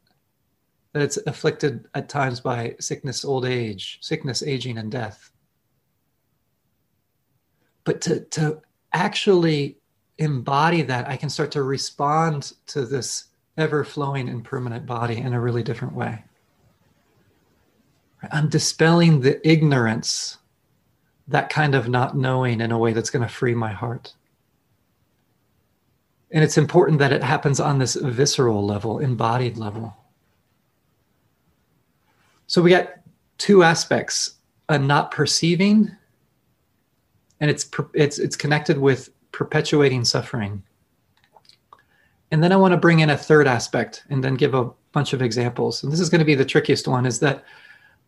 that 0.93 1.01
it's 1.01 1.17
afflicted 1.25 1.87
at 1.95 2.09
times 2.09 2.39
by 2.39 2.75
sickness, 2.79 3.25
old 3.25 3.45
age, 3.45 3.99
sickness, 4.01 4.43
aging, 4.43 4.77
and 4.77 4.91
death. 4.91 5.31
But 7.85 8.01
to 8.01 8.21
to 8.21 8.61
actually 8.93 9.77
embody 10.17 10.81
that, 10.83 11.07
I 11.07 11.15
can 11.15 11.29
start 11.29 11.51
to 11.51 11.63
respond 11.63 12.53
to 12.67 12.85
this 12.85 13.25
ever 13.59 13.83
flowing 13.83 14.27
impermanent 14.27 14.85
body 14.85 15.17
in 15.17 15.33
a 15.33 15.39
really 15.39 15.63
different 15.63 15.93
way. 15.93 16.23
I'm 18.31 18.49
dispelling 18.49 19.21
the 19.21 19.47
ignorance, 19.47 20.37
that 21.27 21.49
kind 21.49 21.75
of 21.75 21.87
not 21.87 22.17
knowing 22.17 22.61
in 22.61 22.71
a 22.71 22.77
way 22.77 22.93
that's 22.93 23.09
going 23.09 23.27
to 23.27 23.33
free 23.33 23.53
my 23.53 23.71
heart. 23.71 24.13
And 26.31 26.43
it's 26.43 26.57
important 26.57 26.99
that 26.99 27.11
it 27.11 27.23
happens 27.23 27.59
on 27.59 27.79
this 27.79 27.95
visceral 27.95 28.65
level, 28.65 28.99
embodied 28.99 29.57
level. 29.57 29.95
So 32.47 32.61
we 32.61 32.69
got 32.69 32.89
two 33.37 33.63
aspects 33.63 34.35
a 34.69 34.77
not 34.77 35.11
perceiving, 35.11 35.89
and 37.39 37.49
it's, 37.49 37.69
it's, 37.93 38.19
it's 38.19 38.35
connected 38.35 38.77
with 38.77 39.09
perpetuating 39.31 40.05
suffering. 40.05 40.61
And 42.31 42.43
then 42.43 42.51
I 42.51 42.57
want 42.57 42.73
to 42.73 42.77
bring 42.77 42.99
in 42.99 43.09
a 43.09 43.17
third 43.17 43.47
aspect 43.47 44.03
and 44.09 44.23
then 44.23 44.35
give 44.35 44.53
a 44.53 44.69
bunch 44.91 45.13
of 45.13 45.21
examples. 45.21 45.83
And 45.83 45.91
this 45.91 45.99
is 45.99 46.09
going 46.09 46.19
to 46.19 46.25
be 46.25 46.35
the 46.35 46.45
trickiest 46.45 46.87
one 46.87 47.05
is 47.05 47.19
that 47.19 47.43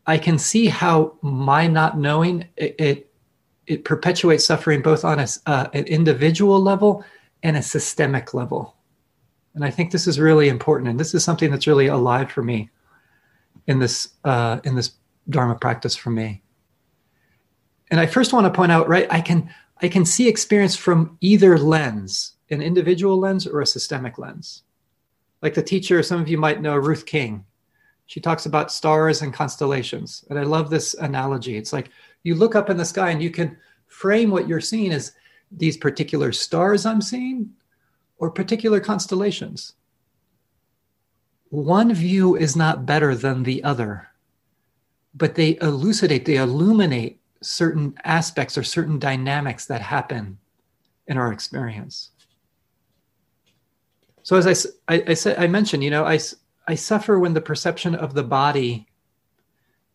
I 0.08 0.18
can 0.18 0.38
see 0.38 0.68
how 0.68 1.18
my 1.22 1.68
not 1.68 1.98
knowing 1.98 2.48
it, 2.58 2.76
it, 2.80 3.14
it 3.68 3.86
perpetuates 3.86 4.46
suffering 4.46 4.82
both 4.82 5.06
on 5.06 5.20
a, 5.20 5.28
uh, 5.46 5.68
an 5.74 5.86
individual 5.86 6.60
level 6.60 7.04
and 7.44 7.58
a 7.58 7.62
systemic 7.62 8.34
level. 8.34 8.76
And 9.54 9.66
I 9.66 9.70
think 9.70 9.92
this 9.92 10.08
is 10.08 10.20
really 10.20 10.50
important. 10.50 10.90
And 10.90 11.00
this 11.00 11.14
is 11.14 11.24
something 11.24 11.52
that's 11.52 11.68
really 11.68 11.88
alive 11.88 12.32
for 12.32 12.44
me 12.44 12.70
in 13.68 13.80
this, 13.80 14.10
uh, 14.24 14.60
in 14.64 14.76
this 14.76 14.94
Dharma 15.30 15.56
practice 15.56 15.96
for 15.96 16.10
me. 16.10 16.42
And 17.90 18.00
I 18.00 18.06
first 18.06 18.34
want 18.34 18.46
to 18.46 18.52
point 18.52 18.72
out, 18.72 18.88
right, 18.88 19.08
I 19.12 19.22
can, 19.22 19.54
I 19.82 19.88
can 19.88 20.06
see 20.06 20.28
experience 20.28 20.76
from 20.76 21.18
either 21.22 21.58
lens 21.58 22.34
an 22.52 22.62
individual 22.62 23.18
lens 23.18 23.48
or 23.48 23.62
a 23.62 23.66
systemic 23.66 24.18
lens. 24.18 24.64
Like 25.42 25.54
the 25.54 25.64
teacher, 25.64 26.04
some 26.04 26.22
of 26.22 26.30
you 26.30 26.38
might 26.38 26.62
know 26.62 26.76
Ruth 26.76 27.06
King. 27.06 27.46
She 28.06 28.20
talks 28.20 28.46
about 28.46 28.72
stars 28.72 29.22
and 29.22 29.34
constellations. 29.34 30.26
And 30.30 30.38
I 30.38 30.44
love 30.44 30.70
this 30.70 30.94
analogy. 30.96 31.58
It's 31.58 31.74
like 31.74 31.90
you 32.24 32.36
look 32.36 32.56
up 32.56 32.70
in 32.70 32.78
the 32.78 32.86
sky 32.86 33.10
and 33.10 33.24
you 33.24 33.32
can 33.32 33.58
frame 33.88 34.30
what 34.30 34.48
you're 34.48 34.62
seeing 34.62 34.92
as 34.92 35.14
these 35.52 35.78
particular 35.78 36.32
stars 36.32 36.86
I'm 36.86 37.02
seeing 37.02 37.52
or 38.18 38.30
particular 38.30 38.80
constellations. 38.80 39.74
One 41.50 41.94
view 41.94 42.36
is 42.36 42.56
not 42.56 42.86
better 42.86 43.16
than 43.16 43.44
the 43.44 43.64
other, 43.64 44.08
but 45.14 45.36
they 45.36 45.58
elucidate, 45.62 46.26
they 46.26 46.38
illuminate 46.38 47.20
certain 47.42 47.96
aspects 48.04 48.58
or 48.58 48.64
certain 48.64 49.00
dynamics 49.00 49.66
that 49.66 49.82
happen 49.82 50.38
in 51.08 51.18
our 51.18 51.34
experience. 51.34 52.12
So 54.24 54.36
as 54.38 54.48
I, 54.88 54.96
I, 54.96 55.04
I 55.08 55.14
said, 55.14 55.38
I 55.38 55.48
mentioned, 55.48 55.84
you 55.84 55.90
know, 55.90 56.06
I, 56.06 56.20
I 56.68 56.76
suffer 56.76 57.20
when 57.20 57.34
the 57.34 57.42
perception 57.42 57.96
of 57.96 58.14
the 58.14 58.24
body 58.24 58.88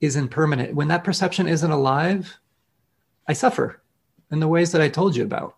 is 0.01 0.17
impermanent. 0.17 0.75
When 0.75 0.89
that 0.89 1.05
perception 1.05 1.49
isn't 1.49 1.71
alive, 1.71 2.39
I 3.29 3.33
suffer 3.33 3.83
in 4.31 4.41
the 4.41 4.49
ways 4.49 4.73
that 4.73 4.83
I 4.83 4.89
told 4.89 5.17
you 5.17 5.25
about. 5.25 5.57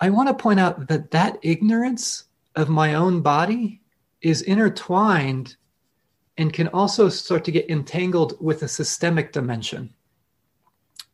I 0.00 0.10
want 0.10 0.28
to 0.28 0.34
point 0.34 0.60
out 0.60 0.88
that 0.88 1.10
that 1.12 1.38
ignorance 1.42 2.24
of 2.56 2.68
my 2.68 2.94
own 2.94 3.20
body 3.20 3.80
is 4.20 4.42
intertwined 4.42 5.56
and 6.38 6.52
can 6.52 6.68
also 6.68 7.08
start 7.08 7.44
to 7.44 7.52
get 7.52 7.70
entangled 7.70 8.34
with 8.40 8.62
a 8.62 8.68
systemic 8.68 9.32
dimension. 9.32 9.92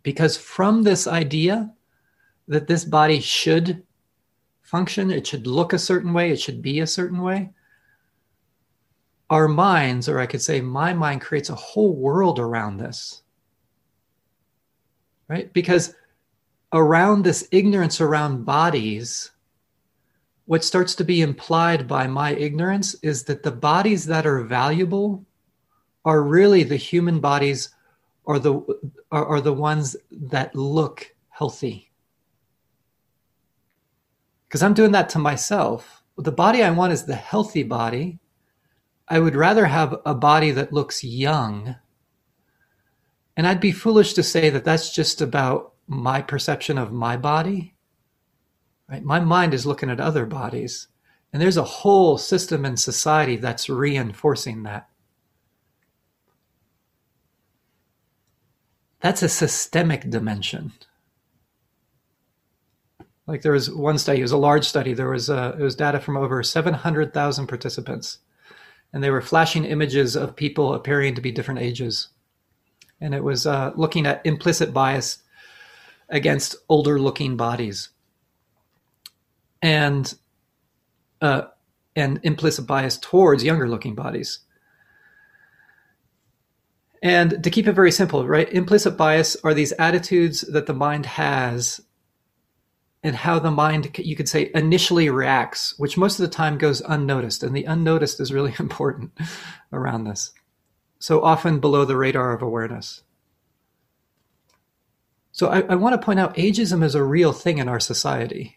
Because 0.03 0.37
from 0.37 0.83
this 0.83 1.07
idea 1.07 1.73
that 2.47 2.67
this 2.67 2.85
body 2.85 3.21
should 3.21 3.83
function, 4.69 5.11
it 5.11 5.27
should 5.27 5.47
look 5.47 5.73
a 5.73 5.79
certain 5.79 6.13
way, 6.13 6.31
it 6.31 6.39
should 6.39 6.61
be 6.61 6.81
a 6.81 6.87
certain 6.87 7.23
way. 7.23 7.51
Our 9.31 9.49
minds, 9.49 10.09
or 10.09 10.21
I 10.21 10.27
could 10.27 10.43
say 10.43 10.61
my 10.61 10.93
mind, 10.93 11.23
creates 11.23 11.49
a 11.49 11.55
whole 11.55 11.97
world 11.97 12.39
around 12.39 12.77
this. 12.77 13.23
Right? 15.27 15.51
Because 15.55 15.95
around 16.73 17.25
this 17.25 17.49
ignorance 17.51 18.01
around 18.01 18.45
bodies, 18.45 19.31
what 20.45 20.65
starts 20.65 20.95
to 20.97 21.05
be 21.05 21.23
implied 21.23 21.89
by 21.89 22.07
my 22.07 22.35
ignorance 22.35 22.95
is 23.03 23.25
that 23.25 23.43
the 23.43 23.53
bodies 23.53 24.05
that 24.07 24.27
are 24.27 24.45
valuable 24.45 25.25
are 26.05 26.23
really 26.23 26.63
the 26.63 26.77
human 26.77 27.21
bodies 27.21 27.75
or 28.25 28.39
the 28.39 28.61
are, 29.11 29.27
are 29.27 29.41
the 29.41 29.53
ones 29.53 29.97
that 30.11 30.55
look 30.55 31.15
healthy 31.31 31.88
because 34.49 34.63
I'm 34.63 34.75
doing 34.75 34.93
that 34.93 35.11
to 35.11 35.19
myself. 35.19 36.03
The 36.17 36.33
body 36.33 36.63
I 36.63 36.71
want 36.71 36.93
is 36.93 37.05
the 37.05 37.15
healthy 37.15 37.63
body. 37.63 38.19
I 39.07 39.19
would 39.21 39.37
rather 39.37 39.67
have 39.67 40.01
a 40.07 40.15
body 40.15 40.51
that 40.53 40.73
looks 40.73 41.05
young. 41.05 41.77
And 43.37 43.47
I'd 43.47 43.61
be 43.61 43.73
foolish 43.73 44.15
to 44.15 44.23
say 44.23 44.49
that 44.51 44.65
that's 44.65 44.93
just 44.93 45.21
about 45.21 45.75
my 45.87 46.23
perception 46.23 46.79
of 46.79 46.93
my 46.93 47.17
body. 47.17 47.75
Right? 48.89 49.05
My 49.05 49.21
mind 49.21 49.53
is 49.53 49.67
looking 49.67 49.91
at 49.91 50.01
other 50.01 50.25
bodies. 50.25 50.89
And 51.33 51.43
there's 51.43 51.59
a 51.59 51.63
whole 51.63 52.17
system 52.17 52.65
in 52.65 52.79
society 52.79 53.37
that's 53.37 53.69
reinforcing 53.69 54.63
that. 54.63 54.89
That's 59.01 59.23
a 59.23 59.29
systemic 59.29 60.09
dimension. 60.09 60.73
Like 63.29 63.43
there 63.43 63.53
was 63.53 63.71
one 63.71 63.99
study, 63.99 64.21
it 64.21 64.23
was 64.23 64.33
a 64.33 64.39
large 64.39 64.67
study. 64.67 64.95
There 64.95 65.11
was 65.11 65.29
uh, 65.29 65.55
it 65.59 65.63
was 65.63 65.77
data 65.77 66.01
from 66.01 66.17
over 66.17 66.43
700,000 66.43 67.47
participants, 67.47 68.19
and 68.93 69.05
they 69.05 69.11
were 69.11 69.21
flashing 69.21 69.67
images 69.67 70.17
of 70.17 70.35
people 70.35 70.73
appearing 70.73 71.15
to 71.15 71.21
be 71.21 71.31
different 71.31 71.61
ages, 71.61 72.09
and 73.03 73.15
it 73.15 73.23
was 73.23 73.47
uh, 73.47 73.73
looking 73.77 74.07
at 74.07 74.25
implicit 74.25 74.73
bias 74.73 75.19
against 76.09 76.57
older-looking 76.71 77.37
bodies, 77.37 77.91
and 79.61 80.15
uh, 81.21 81.43
and 81.95 82.21
implicit 82.23 82.67
bias 82.67 82.97
towards 82.97 83.45
younger-looking 83.45 83.95
bodies. 83.95 84.39
And 87.03 87.45
to 87.45 87.51
keep 87.51 87.67
it 87.67 87.75
very 87.75 87.93
simple, 87.93 88.27
right? 88.27 88.51
Implicit 88.51 88.97
bias 88.97 89.37
are 89.45 89.53
these 89.53 89.73
attitudes 89.73 90.41
that 90.41 90.65
the 90.65 90.75
mind 90.75 91.05
has 91.05 91.83
and 93.03 93.15
how 93.15 93.39
the 93.39 93.51
mind, 93.51 93.97
you 93.99 94.17
could 94.17 94.29
say, 94.29 94.51
initially 94.55 95.09
reacts, 95.09 95.79
which 95.79 95.97
most 95.97 96.19
of 96.19 96.25
the 96.25 96.35
time 96.35 96.59
goes 96.59 96.81
unnoticed. 96.81 97.43
And 97.43 97.55
the 97.55 97.65
unnoticed 97.65 98.21
is 98.21 98.33
really 98.33 98.55
important 98.59 99.13
around 99.73 100.05
this. 100.05 100.33
So 100.99 101.23
often 101.23 101.61
below 101.61 101.85
the 101.85 101.97
radar 101.97 102.33
of 102.33 102.43
awareness. 102.43 103.03
So 105.31 105.49
I, 105.49 105.61
I 105.61 105.77
want 105.77 105.95
to 105.95 106.05
point 106.05 106.19
out 106.19 106.35
ageism 106.35 106.83
is 106.83 106.97
a 106.97 107.05
real 107.05 107.33
thing 107.33 107.59
in 107.59 107.69
our 107.69 107.79
society. 107.79 108.57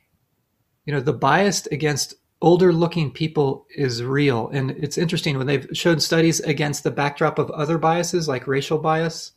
You 0.85 0.93
know, 0.93 0.99
the 0.99 1.13
bias 1.13 1.67
against 1.67 2.15
older 2.41 2.73
looking 2.73 3.11
people 3.11 3.67
is 3.75 4.03
real. 4.03 4.49
And 4.49 4.71
it's 4.71 4.97
interesting 4.97 5.37
when 5.37 5.45
they've 5.45 5.67
showed 5.73 6.01
studies 6.01 6.39
against 6.39 6.83
the 6.83 6.89
backdrop 6.89 7.37
of 7.37 7.51
other 7.51 7.77
biases 7.77 8.27
like 8.27 8.47
racial 8.47 8.79
bias 8.79 9.33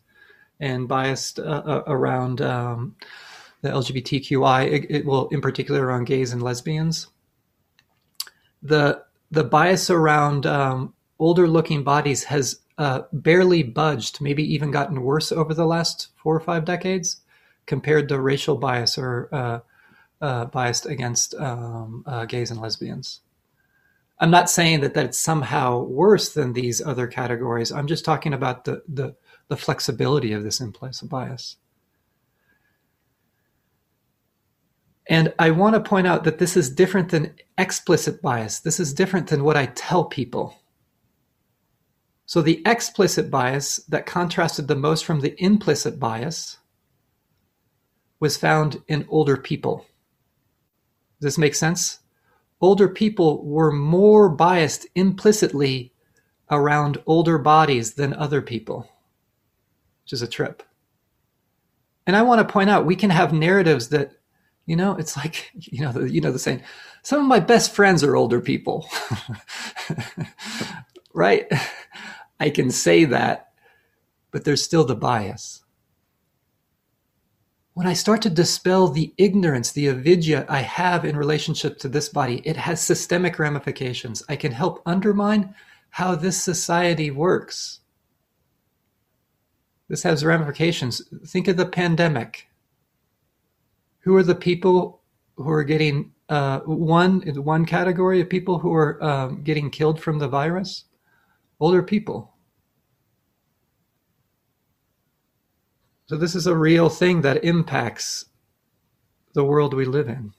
and 0.58 0.88
bias 0.88 1.38
uh, 1.38 1.42
uh, 1.42 1.82
around 1.86 2.40
um, 2.40 2.96
the 3.64 3.70
LGBTQI, 3.70 4.70
it, 4.70 4.86
it, 4.90 5.06
will 5.06 5.26
in 5.28 5.40
particular 5.40 5.86
around 5.86 6.04
gays 6.04 6.32
and 6.32 6.42
lesbians. 6.42 7.08
The 8.62 9.02
the 9.30 9.42
bias 9.42 9.88
around 9.88 10.44
um, 10.44 10.92
older 11.18 11.48
looking 11.48 11.82
bodies 11.82 12.24
has 12.24 12.60
uh, 12.76 13.02
barely 13.10 13.62
budged, 13.62 14.20
maybe 14.20 14.44
even 14.54 14.70
gotten 14.70 15.02
worse 15.02 15.32
over 15.32 15.54
the 15.54 15.64
last 15.64 16.08
four 16.14 16.36
or 16.36 16.40
five 16.40 16.66
decades, 16.66 17.22
compared 17.64 18.06
to 18.10 18.20
racial 18.20 18.56
bias 18.56 18.98
or 18.98 19.30
uh, 19.32 19.60
uh, 20.20 20.44
biased 20.44 20.84
against 20.84 21.34
um, 21.36 22.04
uh, 22.06 22.26
gays 22.26 22.50
and 22.50 22.60
lesbians. 22.60 23.20
I'm 24.20 24.30
not 24.30 24.50
saying 24.50 24.80
that 24.82 24.92
that's 24.92 25.18
somehow 25.18 25.80
worse 25.84 26.34
than 26.34 26.52
these 26.52 26.82
other 26.82 27.06
categories. 27.06 27.72
I'm 27.72 27.86
just 27.86 28.04
talking 28.04 28.34
about 28.34 28.66
the 28.66 28.82
the, 28.86 29.16
the 29.48 29.56
flexibility 29.56 30.34
of 30.34 30.44
this 30.44 30.60
implicit 30.60 31.08
bias. 31.08 31.56
And 35.06 35.34
I 35.38 35.50
want 35.50 35.74
to 35.74 35.88
point 35.88 36.06
out 36.06 36.24
that 36.24 36.38
this 36.38 36.56
is 36.56 36.70
different 36.70 37.10
than 37.10 37.34
explicit 37.58 38.22
bias. 38.22 38.60
This 38.60 38.80
is 38.80 38.94
different 38.94 39.28
than 39.28 39.44
what 39.44 39.56
I 39.56 39.66
tell 39.66 40.04
people. 40.04 40.56
So 42.26 42.40
the 42.40 42.62
explicit 42.64 43.30
bias 43.30 43.76
that 43.88 44.06
contrasted 44.06 44.66
the 44.66 44.74
most 44.74 45.04
from 45.04 45.20
the 45.20 45.34
implicit 45.42 46.00
bias 46.00 46.56
was 48.18 48.38
found 48.38 48.82
in 48.88 49.04
older 49.10 49.36
people. 49.36 49.84
Does 51.20 51.34
this 51.34 51.38
make 51.38 51.54
sense? 51.54 52.00
Older 52.60 52.88
people 52.88 53.44
were 53.44 53.70
more 53.70 54.30
biased 54.30 54.86
implicitly 54.94 55.92
around 56.50 57.02
older 57.06 57.36
bodies 57.36 57.94
than 57.94 58.14
other 58.14 58.40
people, 58.40 58.88
which 60.02 60.14
is 60.14 60.22
a 60.22 60.26
trip. 60.26 60.62
And 62.06 62.16
I 62.16 62.22
want 62.22 62.46
to 62.46 62.52
point 62.52 62.70
out 62.70 62.86
we 62.86 62.96
can 62.96 63.10
have 63.10 63.32
narratives 63.32 63.88
that 63.90 64.12
you 64.66 64.76
know, 64.76 64.96
it's 64.96 65.16
like 65.16 65.50
you 65.54 65.82
know, 65.82 65.92
the, 65.92 66.10
you 66.10 66.20
know 66.20 66.32
the 66.32 66.38
saying. 66.38 66.62
Some 67.02 67.20
of 67.20 67.26
my 67.26 67.40
best 67.40 67.74
friends 67.74 68.02
are 68.02 68.16
older 68.16 68.40
people, 68.40 68.88
right? 71.14 71.46
I 72.40 72.50
can 72.50 72.70
say 72.70 73.04
that, 73.04 73.52
but 74.30 74.44
there's 74.44 74.62
still 74.62 74.84
the 74.84 74.96
bias. 74.96 75.62
When 77.74 77.86
I 77.86 77.92
start 77.92 78.22
to 78.22 78.30
dispel 78.30 78.88
the 78.88 79.12
ignorance, 79.18 79.72
the 79.72 79.88
avidya 79.88 80.46
I 80.48 80.60
have 80.60 81.04
in 81.04 81.16
relationship 81.16 81.78
to 81.80 81.88
this 81.88 82.08
body, 82.08 82.40
it 82.44 82.56
has 82.56 82.80
systemic 82.80 83.38
ramifications. 83.38 84.22
I 84.28 84.36
can 84.36 84.52
help 84.52 84.80
undermine 84.86 85.54
how 85.90 86.14
this 86.14 86.42
society 86.42 87.10
works. 87.10 87.80
This 89.88 90.04
has 90.04 90.24
ramifications. 90.24 91.02
Think 91.26 91.48
of 91.48 91.56
the 91.56 91.66
pandemic 91.66 92.48
who 94.04 94.14
are 94.16 94.22
the 94.22 94.34
people 94.34 95.00
who 95.36 95.50
are 95.50 95.64
getting 95.64 96.12
uh, 96.28 96.60
one 96.60 97.20
one 97.42 97.64
category 97.64 98.20
of 98.20 98.28
people 98.28 98.58
who 98.58 98.72
are 98.72 99.02
um, 99.02 99.42
getting 99.42 99.70
killed 99.70 100.00
from 100.00 100.18
the 100.18 100.28
virus? 100.28 100.84
Older 101.58 101.82
people. 101.82 102.34
So 106.06 106.18
this 106.18 106.34
is 106.34 106.46
a 106.46 106.54
real 106.54 106.90
thing 106.90 107.22
that 107.22 107.44
impacts 107.44 108.26
the 109.32 109.42
world 109.42 109.72
we 109.72 109.86
live 109.86 110.08
in. 110.08 110.34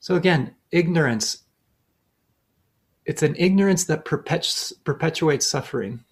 So 0.00 0.16
again, 0.16 0.56
ignorance. 0.72 1.44
It's 3.04 3.22
an 3.22 3.36
ignorance 3.38 3.84
that 3.84 4.04
perpetuates 4.04 5.46
suffering 5.46 6.02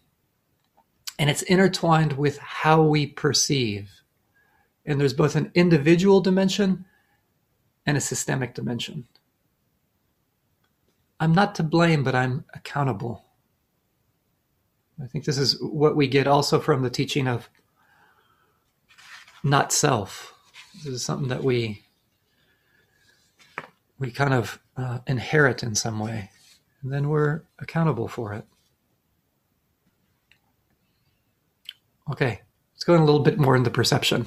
and 1.18 1.30
it's 1.30 1.42
intertwined 1.42 2.14
with 2.14 2.38
how 2.38 2.82
we 2.82 3.06
perceive. 3.06 3.90
And 4.84 5.00
there's 5.00 5.14
both 5.14 5.36
an 5.36 5.50
individual 5.54 6.20
dimension 6.20 6.84
and 7.86 7.96
a 7.96 8.00
systemic 8.00 8.54
dimension. 8.54 9.06
I'm 11.20 11.32
not 11.34 11.54
to 11.56 11.62
blame, 11.62 12.02
but 12.02 12.14
I'm 12.14 12.44
accountable. 12.54 13.24
I 15.02 15.06
think 15.06 15.24
this 15.24 15.38
is 15.38 15.60
what 15.60 15.96
we 15.96 16.06
get 16.06 16.26
also 16.26 16.60
from 16.60 16.82
the 16.82 16.90
teaching 16.90 17.26
of 17.26 17.48
not 19.42 19.72
self. 19.72 20.34
This 20.84 20.94
is 20.94 21.02
something 21.04 21.28
that 21.28 21.44
we 21.44 21.82
we 23.98 24.10
kind 24.10 24.34
of 24.34 24.58
uh, 24.76 24.98
inherit 25.06 25.62
in 25.62 25.74
some 25.74 26.00
way, 26.00 26.30
and 26.82 26.92
then 26.92 27.08
we're 27.08 27.42
accountable 27.58 28.08
for 28.08 28.32
it. 28.34 28.44
Okay, 32.10 32.40
let's 32.74 32.84
go 32.84 32.94
in 32.94 33.00
a 33.00 33.04
little 33.04 33.22
bit 33.22 33.38
more 33.38 33.56
into 33.56 33.70
perception. 33.70 34.26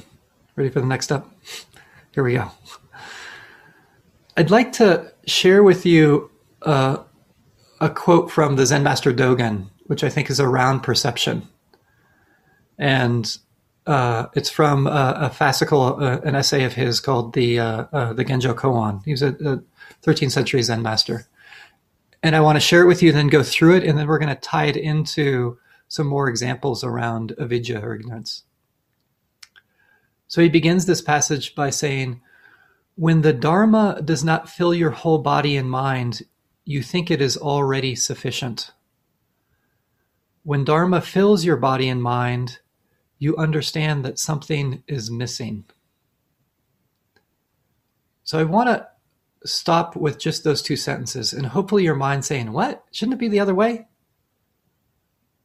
Ready 0.56 0.70
for 0.72 0.82
the 0.82 0.88
next 0.88 1.06
step? 1.06 1.28
Here 2.12 2.24
we 2.24 2.34
go. 2.34 2.50
I'd 4.36 4.50
like 4.50 4.72
to 4.74 5.14
share 5.28 5.62
with 5.62 5.86
you 5.86 6.32
uh, 6.64 6.98
a 7.80 7.90
quote 7.90 8.32
from 8.32 8.56
the 8.56 8.66
Zen 8.66 8.82
master 8.82 9.14
Dogen, 9.14 9.70
which 9.86 10.04
I 10.04 10.10
think 10.10 10.32
is 10.32 10.40
around 10.40 10.82
perception. 10.82 11.48
And 12.80 13.38
uh, 13.86 14.28
it's 14.34 14.50
from 14.50 14.88
a, 14.88 15.16
a 15.22 15.30
fascicle, 15.30 16.02
uh, 16.02 16.22
an 16.22 16.36
essay 16.36 16.64
of 16.64 16.74
his 16.74 17.00
called 17.00 17.34
the 17.34 17.60
uh, 17.60 17.86
uh, 17.94 18.14
the 18.14 18.26
Genjo 18.26 18.56
Koan. 18.56 19.04
He 19.06 19.12
was 19.12 19.22
a, 19.22 19.30
a 19.30 19.62
13th 20.04 20.32
century 20.32 20.64
Zen 20.64 20.82
master, 20.82 21.28
and 22.24 22.36
I 22.36 22.42
want 22.42 22.56
to 22.56 22.60
share 22.60 22.82
it 22.82 22.88
with 22.88 23.04
you, 23.04 23.12
then 23.12 23.28
go 23.28 23.44
through 23.44 23.78
it, 23.78 23.84
and 23.84 23.98
then 23.98 24.08
we're 24.08 24.20
going 24.20 24.36
to 24.36 24.42
tie 24.42 24.66
it 24.66 24.78
into 24.78 25.58
some 25.88 26.08
more 26.08 26.28
examples 26.28 26.84
around 26.84 27.34
avidya 27.40 27.80
or 27.80 27.96
ignorance. 27.96 28.44
So 30.28 30.42
he 30.42 30.50
begins 30.50 30.86
this 30.86 31.02
passage 31.02 31.56
by 31.56 31.70
saying, 31.70 32.22
When 32.96 33.22
the 33.22 33.34
Dharma 33.34 34.02
does 34.04 34.24
not 34.24 34.50
fill 34.50 34.74
your 34.74 34.92
whole 34.92 35.20
body 35.20 35.56
and 35.56 35.70
mind, 35.70 36.24
you 36.66 36.84
think 36.84 37.10
it 37.10 37.22
is 37.22 37.38
already 37.38 37.96
sufficient. 37.96 38.72
When 40.44 40.66
Dharma 40.66 41.02
fills 41.02 41.46
your 41.46 41.58
body 41.58 41.88
and 41.88 42.02
mind, 42.04 42.60
you 43.20 43.38
understand 43.38 44.04
that 44.06 44.20
something 44.20 44.84
is 44.88 45.10
missing. 45.10 45.66
So 48.24 48.38
I 48.38 48.44
want 48.44 48.68
to 48.70 48.88
stop 49.46 49.96
with 49.96 50.20
just 50.20 50.44
those 50.44 50.62
two 50.62 50.76
sentences, 50.76 51.32
and 51.32 51.46
hopefully 51.46 51.84
your 51.84 51.96
mind 51.96 52.26
saying, 52.26 52.52
What? 52.52 52.84
Shouldn't 52.92 53.16
it 53.16 53.20
be 53.20 53.30
the 53.30 53.40
other 53.40 53.56
way? 53.56 53.88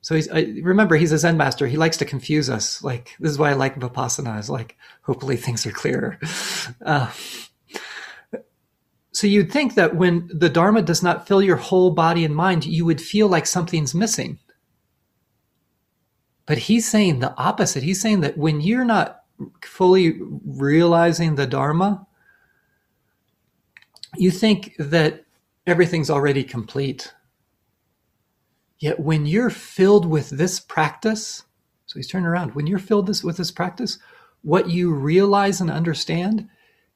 So 0.02 0.16
he's 0.16 0.28
I, 0.30 0.52
remember 0.62 0.96
he's 0.96 1.12
a 1.12 1.18
Zen 1.18 1.36
master. 1.36 1.66
He 1.66 1.76
likes 1.76 1.96
to 1.98 2.04
confuse 2.04 2.50
us. 2.50 2.82
Like 2.82 3.16
this 3.20 3.30
is 3.30 3.38
why 3.38 3.50
I 3.50 3.54
like 3.54 3.76
Vipassana. 3.76 4.38
Is 4.38 4.50
like 4.50 4.76
hopefully 5.02 5.36
things 5.36 5.66
are 5.66 5.72
clearer. 5.72 6.18
Uh, 6.84 7.10
so 9.12 9.26
you'd 9.26 9.52
think 9.52 9.74
that 9.74 9.94
when 9.94 10.28
the 10.32 10.48
Dharma 10.48 10.82
does 10.82 11.02
not 11.02 11.28
fill 11.28 11.42
your 11.42 11.56
whole 11.56 11.90
body 11.90 12.24
and 12.24 12.34
mind, 12.34 12.64
you 12.64 12.84
would 12.86 13.00
feel 13.00 13.28
like 13.28 13.46
something's 13.46 13.94
missing. 13.94 14.38
But 16.46 16.58
he's 16.58 16.88
saying 16.88 17.20
the 17.20 17.36
opposite. 17.36 17.82
He's 17.82 18.00
saying 18.00 18.22
that 18.22 18.38
when 18.38 18.60
you're 18.60 18.84
not 18.86 19.22
fully 19.62 20.18
realizing 20.44 21.34
the 21.34 21.46
Dharma, 21.46 22.06
you 24.16 24.30
think 24.30 24.74
that 24.78 25.24
everything's 25.66 26.10
already 26.10 26.42
complete. 26.42 27.12
Yet 28.82 28.98
when 28.98 29.26
you're 29.26 29.48
filled 29.48 30.06
with 30.06 30.30
this 30.30 30.58
practice, 30.58 31.44
so 31.86 32.00
he's 32.00 32.08
turning 32.08 32.26
around, 32.26 32.56
when 32.56 32.66
you're 32.66 32.80
filled 32.80 33.06
this, 33.06 33.22
with 33.22 33.36
this 33.36 33.52
practice, 33.52 34.00
what 34.42 34.70
you 34.70 34.92
realize 34.92 35.60
and 35.60 35.70
understand 35.70 36.48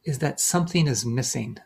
is 0.04 0.18
that 0.18 0.40
something 0.40 0.88
is 0.88 1.06
missing. 1.06 1.58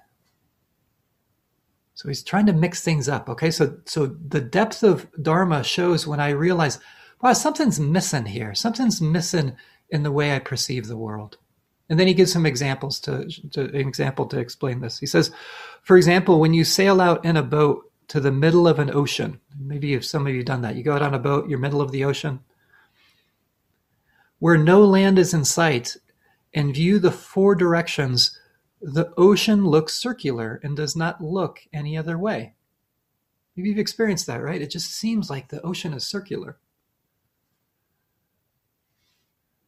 So 1.95 2.09
he's 2.09 2.23
trying 2.23 2.45
to 2.47 2.53
mix 2.53 2.83
things 2.83 3.09
up. 3.09 3.31
Okay, 3.31 3.51
so 3.51 3.79
so 3.87 4.09
the 4.09 4.43
depth 4.43 4.83
of 4.83 5.09
Dharma 5.23 5.65
shows 5.65 6.07
when 6.07 6.21
I 6.21 6.31
realize, 6.31 6.79
wow, 7.23 7.33
something's 7.33 7.81
missing 7.81 8.27
here. 8.27 8.55
Something's 8.55 9.01
missing 9.01 9.57
in 9.89 10.03
the 10.03 10.13
way 10.13 10.35
I 10.35 10.39
perceive 10.39 10.87
the 10.87 10.99
world. 10.99 11.39
And 11.89 11.99
then 11.99 12.07
he 12.07 12.13
gives 12.13 12.31
some 12.31 12.45
examples 12.45 13.01
to, 13.01 13.27
to 13.53 13.63
an 13.63 13.75
example 13.75 14.27
to 14.27 14.39
explain 14.39 14.81
this. 14.81 14.99
He 14.99 15.07
says, 15.07 15.33
for 15.83 15.97
example, 15.97 16.41
when 16.41 16.53
you 16.53 16.65
sail 16.65 17.01
out 17.01 17.25
in 17.25 17.39
a 17.39 17.43
boat 17.43 17.91
to 18.09 18.21
the 18.21 18.33
middle 18.33 18.69
of 18.69 18.79
an 18.81 18.91
ocean, 18.91 19.41
maybe 19.71 19.95
if 19.95 20.05
some 20.05 20.27
of 20.27 20.35
you 20.35 20.43
done 20.43 20.63
that, 20.63 20.75
you 20.75 20.83
go 20.83 20.93
out 20.93 21.01
on 21.01 21.15
a 21.15 21.19
boat, 21.19 21.49
you're 21.49 21.59
middle 21.59 21.81
of 21.81 21.93
the 21.93 22.05
ocean, 22.05 22.41
where 24.41 24.59
no 24.59 24.85
land 24.85 25.17
is 25.17 25.33
in 25.33 25.45
sight, 25.45 25.97
and 26.53 26.75
view 26.75 26.99
the 26.99 27.13
four 27.13 27.55
directions, 27.55 28.37
the 28.83 29.15
ocean 29.17 29.65
looks 29.65 29.95
circular 29.95 30.61
and 30.65 30.77
does 30.77 30.97
not 30.97 31.23
look 31.23 31.61
any 31.73 31.97
other 31.97 32.19
way. 32.19 32.55
Maybe 33.55 33.69
you've 33.69 33.79
experienced 33.79 34.27
that, 34.27 34.43
right? 34.43 34.61
It 34.61 34.71
just 34.73 34.91
seems 34.91 35.31
like 35.31 35.49
the 35.49 35.63
ocean 35.63 35.95
is 35.95 36.05
circular. 36.05 36.59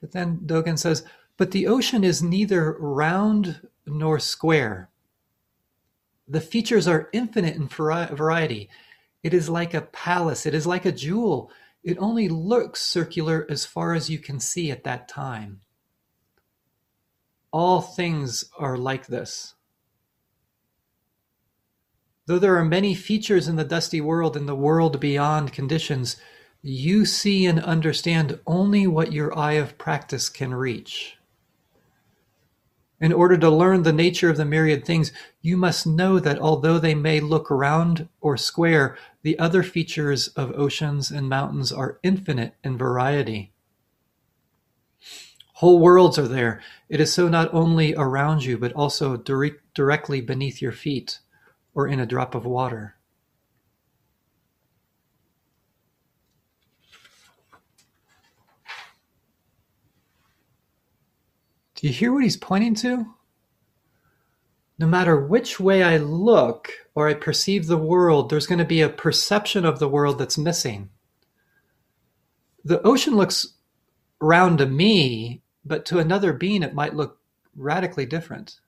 But 0.01 0.11
then 0.11 0.41
Dogen 0.47 0.79
says, 0.79 1.05
but 1.37 1.53
the 1.53 1.69
ocean 1.69 2.03
is 2.03 2.25
neither 2.25 2.73
round 2.73 3.69
nor 3.87 4.19
square. 4.19 4.91
The 6.27 6.41
features 6.41 6.89
are 6.89 7.09
infinite 7.13 7.55
in 7.55 7.69
variety. 7.69 8.69
It 9.23 9.35
is 9.35 9.49
like 9.49 9.75
a 9.75 9.83
palace, 9.83 10.47
it 10.47 10.55
is 10.55 10.67
like 10.67 10.85
a 10.85 10.93
jewel. 10.93 11.51
It 11.85 11.99
only 11.99 12.29
looks 12.29 12.81
circular 12.81 13.47
as 13.51 13.65
far 13.65 13.95
as 13.95 14.09
you 14.09 14.19
can 14.19 14.39
see 14.39 14.71
at 14.71 14.85
that 14.85 15.09
time. 15.09 15.61
All 17.53 17.81
things 17.81 18.45
are 18.59 18.77
like 18.77 19.07
this. 19.07 19.55
Though 22.27 22.39
there 22.39 22.57
are 22.57 22.65
many 22.65 22.95
features 22.95 23.49
in 23.49 23.57
the 23.57 23.65
dusty 23.65 24.01
world 24.01 24.37
and 24.37 24.49
the 24.49 24.55
world 24.55 25.01
beyond 25.01 25.53
conditions, 25.53 26.17
you 26.63 27.05
see 27.05 27.47
and 27.47 27.59
understand 27.61 28.39
only 28.47 28.87
what 28.87 29.13
your 29.13 29.37
eye 29.37 29.55
of 29.55 29.77
practice 29.77 30.29
can 30.29 30.55
reach. 30.55 31.19
In 33.01 33.13
order 33.13 33.37
to 33.37 33.51
learn 33.51 33.83
the 33.83 33.93
nature 33.93 34.31
of 34.31 34.37
the 34.37 34.45
myriad 34.45 34.85
things, 34.85 35.11
you 35.41 35.57
must 35.57 35.89
know 35.89 36.21
that 36.21 36.39
although 36.39 36.79
they 36.79 36.95
may 36.95 37.19
look 37.19 37.51
round 37.51 38.09
or 38.21 38.37
square, 38.37 38.97
the 39.23 39.39
other 39.39 39.63
features 39.63 40.29
of 40.29 40.53
oceans 40.53 41.11
and 41.11 41.29
mountains 41.29 41.73
are 41.73 41.99
infinite 42.03 42.55
in 42.65 42.77
variety. 42.77 43.53
Whole 45.55 45.79
worlds 45.79 46.19
are 46.19 46.27
there. 46.27 46.61
It 46.89 47.01
is 47.01 47.13
so 47.13 47.29
not 47.29 47.53
only 47.55 47.95
around 47.95 48.45
you, 48.45 48.59
but 48.59 48.73
also 48.73 49.17
dire- 49.17 49.63
directly 49.75 50.21
beneath 50.21 50.61
your 50.61 50.73
feet 50.73 51.21
or 51.75 51.87
in 51.87 52.01
a 52.01 52.07
drop 52.07 52.35
of 52.35 52.45
water. 52.45 52.97
Do 61.77 61.87
you 61.87 61.93
hear 61.93 62.13
what 62.13 62.23
he's 62.23 62.37
pointing 62.37 62.75
to? 62.77 63.15
No 64.83 64.89
matter 64.89 65.17
which 65.17 65.61
way 65.61 65.85
I 65.85 65.97
look 65.97 66.73
or 66.97 67.07
I 67.07 67.15
perceive 67.15 67.69
the 67.69 67.79
world, 67.79 68.29
there's 68.29 68.49
going 68.49 68.59
to 68.59 68.65
be 68.65 68.81
a 68.81 68.89
perception 68.89 69.65
of 69.65 69.79
the 69.79 69.89
world 69.89 70.19
that's 70.19 70.37
missing. 70.37 70.91
The 72.65 72.83
ocean 72.83 73.15
looks 73.15 73.47
round 74.21 74.59
to 74.59 74.67
me, 74.67 75.43
but 75.65 75.87
to 75.87 76.01
another 76.01 76.33
being, 76.33 76.65
it 76.65 76.75
might 76.75 76.97
look 76.97 77.21
radically 77.55 78.07
different. 78.07 78.59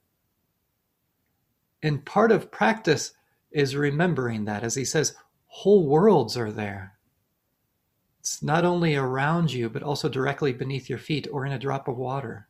And 1.82 2.06
part 2.06 2.30
of 2.30 2.52
practice 2.52 3.14
is 3.50 3.74
remembering 3.74 4.44
that, 4.44 4.62
as 4.62 4.76
he 4.76 4.84
says, 4.84 5.16
whole 5.46 5.88
worlds 5.88 6.36
are 6.36 6.52
there. 6.52 6.92
It's 8.20 8.40
not 8.40 8.64
only 8.64 8.94
around 8.94 9.52
you, 9.52 9.68
but 9.68 9.82
also 9.82 10.08
directly 10.08 10.52
beneath 10.52 10.88
your 10.88 11.00
feet 11.00 11.26
or 11.32 11.44
in 11.44 11.50
a 11.50 11.58
drop 11.58 11.88
of 11.88 11.96
water. 11.96 12.46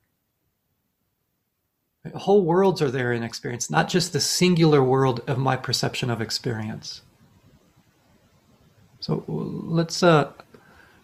Whole 2.12 2.42
worlds 2.42 2.82
are 2.82 2.90
there 2.90 3.12
in 3.12 3.22
experience, 3.22 3.70
not 3.70 3.88
just 3.88 4.12
the 4.12 4.20
singular 4.20 4.82
world 4.82 5.22
of 5.26 5.38
my 5.38 5.56
perception 5.56 6.10
of 6.10 6.20
experience. 6.20 7.00
So 9.00 9.24
let's 9.28 10.02
uh, 10.02 10.30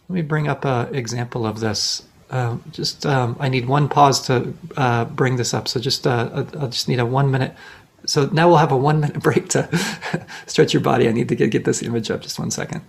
let 0.08 0.14
me 0.14 0.22
bring 0.22 0.48
up 0.48 0.64
an 0.64 0.94
example 0.94 1.46
of 1.46 1.60
this. 1.60 2.02
Uh, 2.30 2.58
just 2.70 3.06
um, 3.06 3.36
I 3.40 3.48
need 3.48 3.66
one 3.66 3.88
pause 3.88 4.20
to 4.26 4.54
uh, 4.76 5.04
bring 5.06 5.36
this 5.36 5.54
up. 5.54 5.68
So 5.68 5.80
just 5.80 6.06
uh, 6.06 6.44
I'll 6.58 6.68
just 6.68 6.88
need 6.88 6.98
a 6.98 7.06
one 7.06 7.30
minute. 7.30 7.54
So 8.06 8.26
now 8.26 8.48
we'll 8.48 8.58
have 8.58 8.72
a 8.72 8.76
one 8.76 9.00
minute 9.00 9.20
break 9.22 9.48
to 9.50 9.68
stretch 10.46 10.74
your 10.74 10.82
body. 10.82 11.08
I 11.08 11.12
need 11.12 11.28
to 11.28 11.36
get, 11.36 11.50
get 11.50 11.64
this 11.64 11.82
image 11.82 12.10
up. 12.10 12.20
Just 12.20 12.38
one 12.38 12.50
second. 12.50 12.82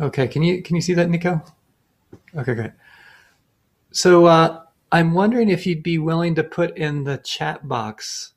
Okay, 0.00 0.26
can 0.26 0.42
you 0.42 0.62
can 0.62 0.76
you 0.76 0.82
see 0.82 0.94
that, 0.94 1.10
Nico? 1.10 1.42
Okay, 2.34 2.54
great. 2.54 2.72
So 3.90 4.26
uh, 4.26 4.62
I'm 4.90 5.12
wondering 5.12 5.48
if 5.50 5.66
you'd 5.66 5.82
be 5.82 5.98
willing 5.98 6.34
to 6.36 6.44
put 6.44 6.76
in 6.76 7.04
the 7.04 7.18
chat 7.18 7.68
box. 7.68 8.32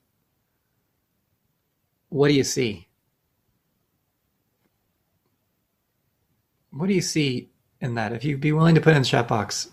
What 2.10 2.28
do 2.28 2.34
you 2.34 2.44
see? 2.44 2.88
What 6.72 6.88
do 6.88 6.94
you 6.94 7.02
see 7.02 7.50
in 7.80 7.96
that? 7.96 8.12
If 8.12 8.26
you'd 8.26 8.42
be 8.42 8.52
willing 8.52 8.76
to 8.76 8.82
put 8.82 8.96
in 8.96 9.02
the 9.02 9.08
chat 9.08 9.28
box, 9.28 9.70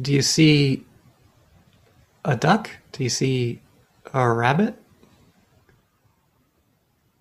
do 0.00 0.12
you 0.12 0.22
see 0.22 0.84
a 2.24 2.34
duck? 2.34 2.70
Do 2.92 3.04
you 3.04 3.10
see 3.10 3.60
a 4.14 4.30
rabbit? 4.32 4.82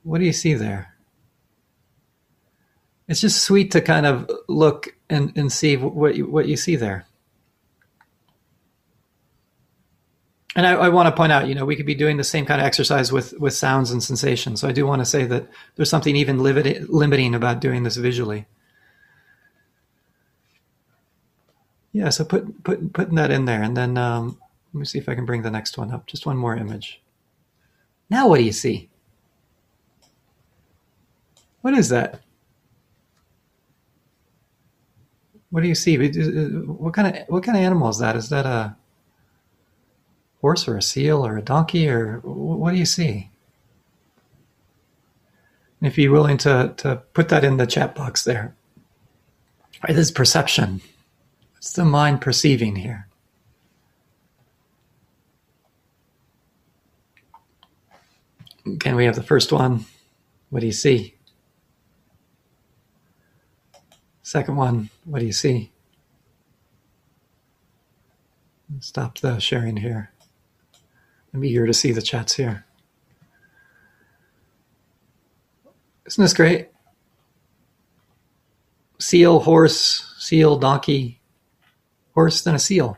What 0.03 0.19
do 0.19 0.25
you 0.25 0.33
see 0.33 0.53
there? 0.53 0.94
It's 3.07 3.21
just 3.21 3.43
sweet 3.43 3.71
to 3.71 3.81
kind 3.81 4.05
of 4.05 4.29
look 4.47 4.95
and, 5.09 5.35
and 5.37 5.51
see 5.51 5.77
what 5.77 6.15
you, 6.15 6.25
what 6.25 6.47
you 6.47 6.57
see 6.57 6.75
there. 6.75 7.05
And 10.55 10.65
I, 10.65 10.73
I, 10.73 10.89
want 10.89 11.07
to 11.07 11.11
point 11.11 11.33
out, 11.33 11.47
you 11.47 11.55
know, 11.55 11.65
we 11.65 11.75
could 11.75 11.85
be 11.85 11.95
doing 11.95 12.15
the 12.15 12.23
same 12.23 12.45
kind 12.45 12.61
of 12.61 12.65
exercise 12.65 13.11
with, 13.11 13.33
with 13.39 13.53
sounds 13.53 13.91
and 13.91 14.01
sensations. 14.01 14.61
So 14.61 14.69
I 14.69 14.71
do 14.71 14.87
want 14.87 15.01
to 15.01 15.05
say 15.05 15.25
that 15.25 15.47
there's 15.75 15.89
something 15.89 16.15
even 16.15 16.41
limit, 16.41 16.89
limiting 16.89 17.35
about 17.35 17.59
doing 17.59 17.83
this 17.83 17.97
visually. 17.97 18.47
Yeah, 21.91 22.09
so 22.09 22.23
put, 22.23 22.63
put, 22.63 22.93
putting 22.93 23.15
that 23.15 23.31
in 23.31 23.45
there. 23.45 23.61
And 23.61 23.75
then 23.75 23.97
um, 23.97 24.37
let 24.73 24.79
me 24.79 24.85
see 24.85 24.97
if 24.97 25.09
I 25.09 25.15
can 25.15 25.25
bring 25.25 25.41
the 25.41 25.51
next 25.51 25.77
one 25.77 25.91
up. 25.91 26.07
Just 26.07 26.25
one 26.25 26.37
more 26.37 26.55
image. 26.55 27.01
Now 28.09 28.29
what 28.29 28.37
do 28.37 28.43
you 28.43 28.53
see? 28.53 28.89
What 31.61 31.73
is 31.73 31.89
that? 31.89 32.21
What 35.51 35.61
do 35.61 35.67
you 35.67 35.75
see? 35.75 35.97
What 35.97 36.93
kind 36.93 37.15
of 37.15 37.23
what 37.27 37.43
kind 37.43 37.57
of 37.57 37.63
animal 37.63 37.89
is 37.89 37.99
that? 37.99 38.15
Is 38.15 38.29
that 38.29 38.45
a 38.45 38.75
horse 40.41 40.67
or 40.67 40.77
a 40.77 40.81
seal 40.81 41.25
or 41.25 41.37
a 41.37 41.41
donkey 41.41 41.89
or 41.89 42.19
what 42.23 42.71
do 42.71 42.77
you 42.77 42.85
see? 42.85 43.29
if 45.81 45.97
you're 45.99 46.11
willing 46.11 46.37
to 46.37 46.73
to 46.77 46.97
put 47.13 47.29
that 47.29 47.43
in 47.43 47.57
the 47.57 47.67
chat 47.67 47.95
box 47.95 48.23
there, 48.23 48.55
Right, 49.83 49.95
this 49.95 50.07
is 50.07 50.11
perception. 50.11 50.81
It's 51.57 51.73
the 51.73 51.85
mind 51.85 52.21
perceiving 52.21 52.75
here. 52.77 53.07
Can 58.79 58.95
we 58.95 59.05
have 59.05 59.15
the 59.15 59.23
first 59.23 59.51
one? 59.51 59.85
What 60.49 60.61
do 60.61 60.65
you 60.65 60.73
see? 60.73 61.14
Second 64.25 64.55
one, 64.55 64.89
what 65.03 65.19
do 65.19 65.25
you 65.27 65.31
see? 65.31 65.71
Stop 68.79 69.19
the 69.19 69.37
sharing 69.37 69.77
here. 69.77 70.09
I'm 71.31 71.45
eager 71.45 71.67
to 71.67 71.75
see 71.75 71.91
the 71.91 72.01
chats 72.01 72.33
here. 72.33 72.65
Isn't 76.07 76.23
this 76.23 76.33
great? 76.33 76.69
Seal, 78.99 79.41
horse, 79.41 80.15
seal, 80.17 80.57
donkey, 80.57 81.21
horse, 82.15 82.41
then 82.41 82.55
a 82.55 82.59
seal, 82.59 82.97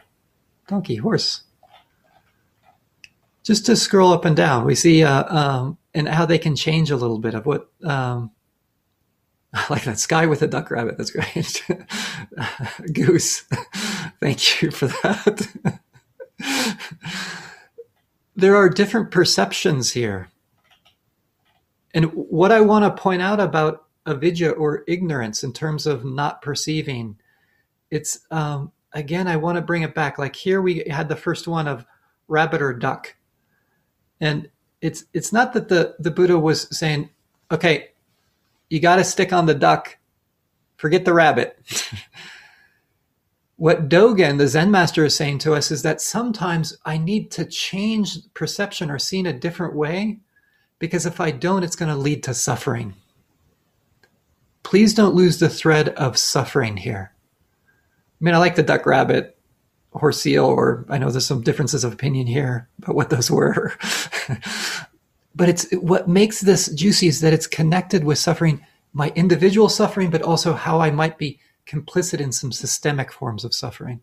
donkey, 0.70 0.96
horse. 0.96 1.44
Just 3.44 3.66
to 3.66 3.76
scroll 3.76 4.14
up 4.14 4.24
and 4.24 4.38
down, 4.38 4.64
we 4.64 4.76
see 4.76 5.04
uh, 5.04 5.26
um, 5.26 5.78
and 5.94 6.08
how 6.08 6.26
they 6.26 6.38
can 6.38 6.56
change 6.56 6.90
a 6.90 6.96
little 6.96 7.20
bit 7.20 7.34
of 7.34 7.46
what 7.46 7.70
um, 7.84 8.32
like 9.70 9.84
that 9.86 10.00
sky 10.00 10.26
with 10.26 10.42
a 10.42 10.48
duck 10.48 10.70
rabbit. 10.72 10.98
That's 10.98 11.12
great. 11.12 11.64
Goose. 12.94 13.42
Thank 14.20 14.62
you 14.62 14.72
for 14.72 14.88
that. 14.88 15.48
there 18.36 18.56
are 18.56 18.70
different 18.70 19.12
perceptions 19.12 19.92
here. 19.94 20.30
And 21.94 22.06
what 22.14 22.52
I 22.52 22.62
want 22.62 22.84
to 22.86 23.02
point 23.02 23.22
out 23.22 23.40
about 23.40 23.86
avidya 24.06 24.52
or 24.52 24.84
ignorance 24.88 25.44
in 25.44 25.54
terms 25.54 25.88
of 25.88 26.06
not 26.06 26.42
perceiving, 26.42 27.18
it's 27.90 28.20
um, 28.30 28.72
again, 28.94 29.28
I 29.28 29.38
want 29.38 29.56
to 29.56 29.62
bring 29.62 29.84
it 29.84 29.96
back. 29.96 30.18
Like 30.18 30.36
here 30.36 30.62
we 30.62 30.84
had 30.90 31.10
the 31.10 31.16
first 31.16 31.48
one 31.48 31.68
of 31.68 31.86
rabbit 32.28 32.62
or 32.62 32.74
duck. 32.74 33.16
And 34.20 34.50
it's 34.82 35.06
it's 35.14 35.32
not 35.32 35.54
that 35.54 35.70
the, 35.70 35.96
the 36.00 36.12
Buddha 36.12 36.38
was 36.38 36.68
saying, 36.78 37.10
okay, 37.52 37.90
you 38.70 38.80
got 38.80 38.98
to 38.98 39.04
stick 39.04 39.34
on 39.34 39.46
the 39.46 39.54
duck, 39.54 39.98
forget 40.78 41.06
the 41.06 41.14
rabbit. 41.14 41.58
what 43.56 43.90
Dogen, 43.90 44.38
the 44.38 44.48
Zen 44.48 44.72
master, 44.72 45.06
is 45.06 45.16
saying 45.16 45.40
to 45.40 45.54
us 45.54 45.72
is 45.72 45.82
that 45.84 46.02
sometimes 46.02 46.78
I 46.86 46.98
need 46.98 47.32
to 47.32 47.46
change 47.46 48.20
perception 48.34 48.92
or 48.92 49.00
see 49.00 49.20
in 49.20 49.26
a 49.26 49.34
different 49.34 49.76
way 49.76 50.20
because 50.80 51.06
if 51.06 51.20
I 51.20 51.32
don't, 51.32 51.64
it's 51.64 51.76
going 51.76 51.92
to 51.92 51.98
lead 51.98 52.24
to 52.24 52.34
suffering. 52.34 52.94
Please 54.64 54.94
don't 54.94 55.16
lose 55.16 55.40
the 55.40 55.50
thread 55.50 55.90
of 55.90 56.18
suffering 56.18 56.78
here. 56.78 57.14
I 58.20 58.24
mean, 58.24 58.34
I 58.34 58.38
like 58.38 58.56
the 58.56 58.64
duck 58.64 58.86
rabbit 58.86 59.38
horse 59.92 60.22
seal, 60.22 60.46
or 60.46 60.86
I 60.90 60.98
know 60.98 61.10
there's 61.10 61.26
some 61.26 61.42
differences 61.42 61.84
of 61.84 61.94
opinion 61.94 62.28
here 62.28 62.68
about 62.80 62.96
what 62.96 63.10
those 63.10 63.32
were. 63.32 63.74
but 65.38 65.48
it's 65.48 65.72
what 65.72 66.08
makes 66.08 66.42
this 66.42 66.68
juicy 66.74 67.08
is 67.08 67.22
that 67.22 67.32
it's 67.32 67.46
connected 67.46 68.04
with 68.04 68.18
suffering, 68.18 68.66
my 68.92 69.14
individual 69.16 69.70
suffering, 69.70 70.10
but 70.10 70.24
also 70.24 70.54
how 70.54 70.82
I 70.82 70.90
might 70.90 71.20
be 71.20 71.40
complicit 71.68 72.20
in 72.20 72.32
some 72.32 72.52
systemic 72.52 73.12
forms 73.12 73.46
of 73.46 73.54
suffering. 73.54 74.02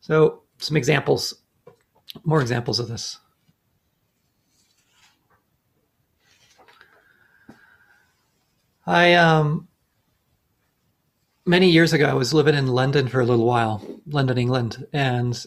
So, 0.00 0.42
some 0.58 0.76
examples, 0.76 1.34
more 2.22 2.40
examples 2.40 2.78
of 2.78 2.86
this. 2.86 3.18
I 8.86 9.14
um 9.14 9.68
many 11.44 11.70
years 11.70 11.92
ago 11.92 12.06
I 12.06 12.14
was 12.14 12.32
living 12.32 12.54
in 12.54 12.68
London 12.68 13.08
for 13.08 13.20
a 13.20 13.26
little 13.26 13.46
while, 13.46 13.84
London, 14.06 14.38
England, 14.38 14.86
and 14.92 15.44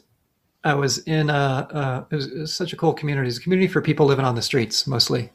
I 0.63 0.76
was 0.76 0.99
in 0.99 1.30
a, 1.30 1.34
a 1.34 2.08
it, 2.10 2.15
was, 2.15 2.28
it, 2.28 2.39
was, 2.39 2.54
such 2.54 2.73
a 2.73 2.78
cool 2.78 2.93
community. 2.93 3.28
It's 3.28 3.38
a 3.38 3.41
community 3.41 3.67
for 3.67 3.82
people 3.82 4.06
living 4.06 4.26
on 4.26 4.36
the 4.36 4.41
streets 4.41 4.88
mostly. 4.88 5.32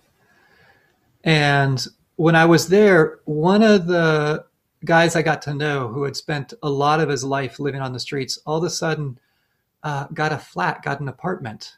And 1.24 1.84
when 2.16 2.34
I 2.34 2.46
was 2.46 2.68
there, 2.68 3.20
one 3.24 3.62
of 3.62 3.86
the 3.86 4.46
guys 4.84 5.16
I 5.16 5.22
got 5.22 5.42
to 5.42 5.54
know 5.54 5.88
who 5.88 6.04
had 6.04 6.16
spent 6.16 6.54
a 6.62 6.70
lot 6.70 7.00
of 7.00 7.08
his 7.08 7.24
life 7.24 7.58
living 7.58 7.80
on 7.80 7.92
the 7.92 8.00
streets, 8.00 8.38
all 8.46 8.58
of 8.58 8.64
a 8.64 8.70
sudden 8.70 9.18
uh, 9.82 10.06
got 10.14 10.32
a 10.32 10.38
flat, 10.38 10.82
got 10.82 11.00
an 11.00 11.08
apartment. 11.08 11.76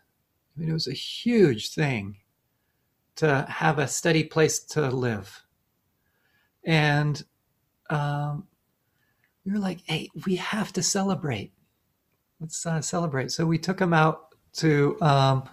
I 0.56 0.60
mean, 0.60 0.70
it 0.70 0.74
was 0.74 0.86
a 0.86 0.92
huge 0.92 1.72
thing 1.72 2.18
to 3.16 3.46
have 3.48 3.78
a 3.78 3.88
steady 3.88 4.24
place 4.24 4.60
to 4.60 4.88
live. 4.88 5.44
And 6.64 7.22
um, 7.88 8.46
we 9.44 9.52
were 9.52 9.58
like, 9.58 9.80
hey, 9.84 10.08
we 10.26 10.36
have 10.36 10.72
to 10.74 10.82
celebrate 10.82 11.52
let's 12.40 12.64
uh, 12.66 12.81
celebrate. 12.81 13.31
So 13.31 13.46
we 13.46 13.59
took 13.59 13.81
him 13.81 13.92
out 13.92 14.35
to 14.55 14.96
um, 15.00 15.48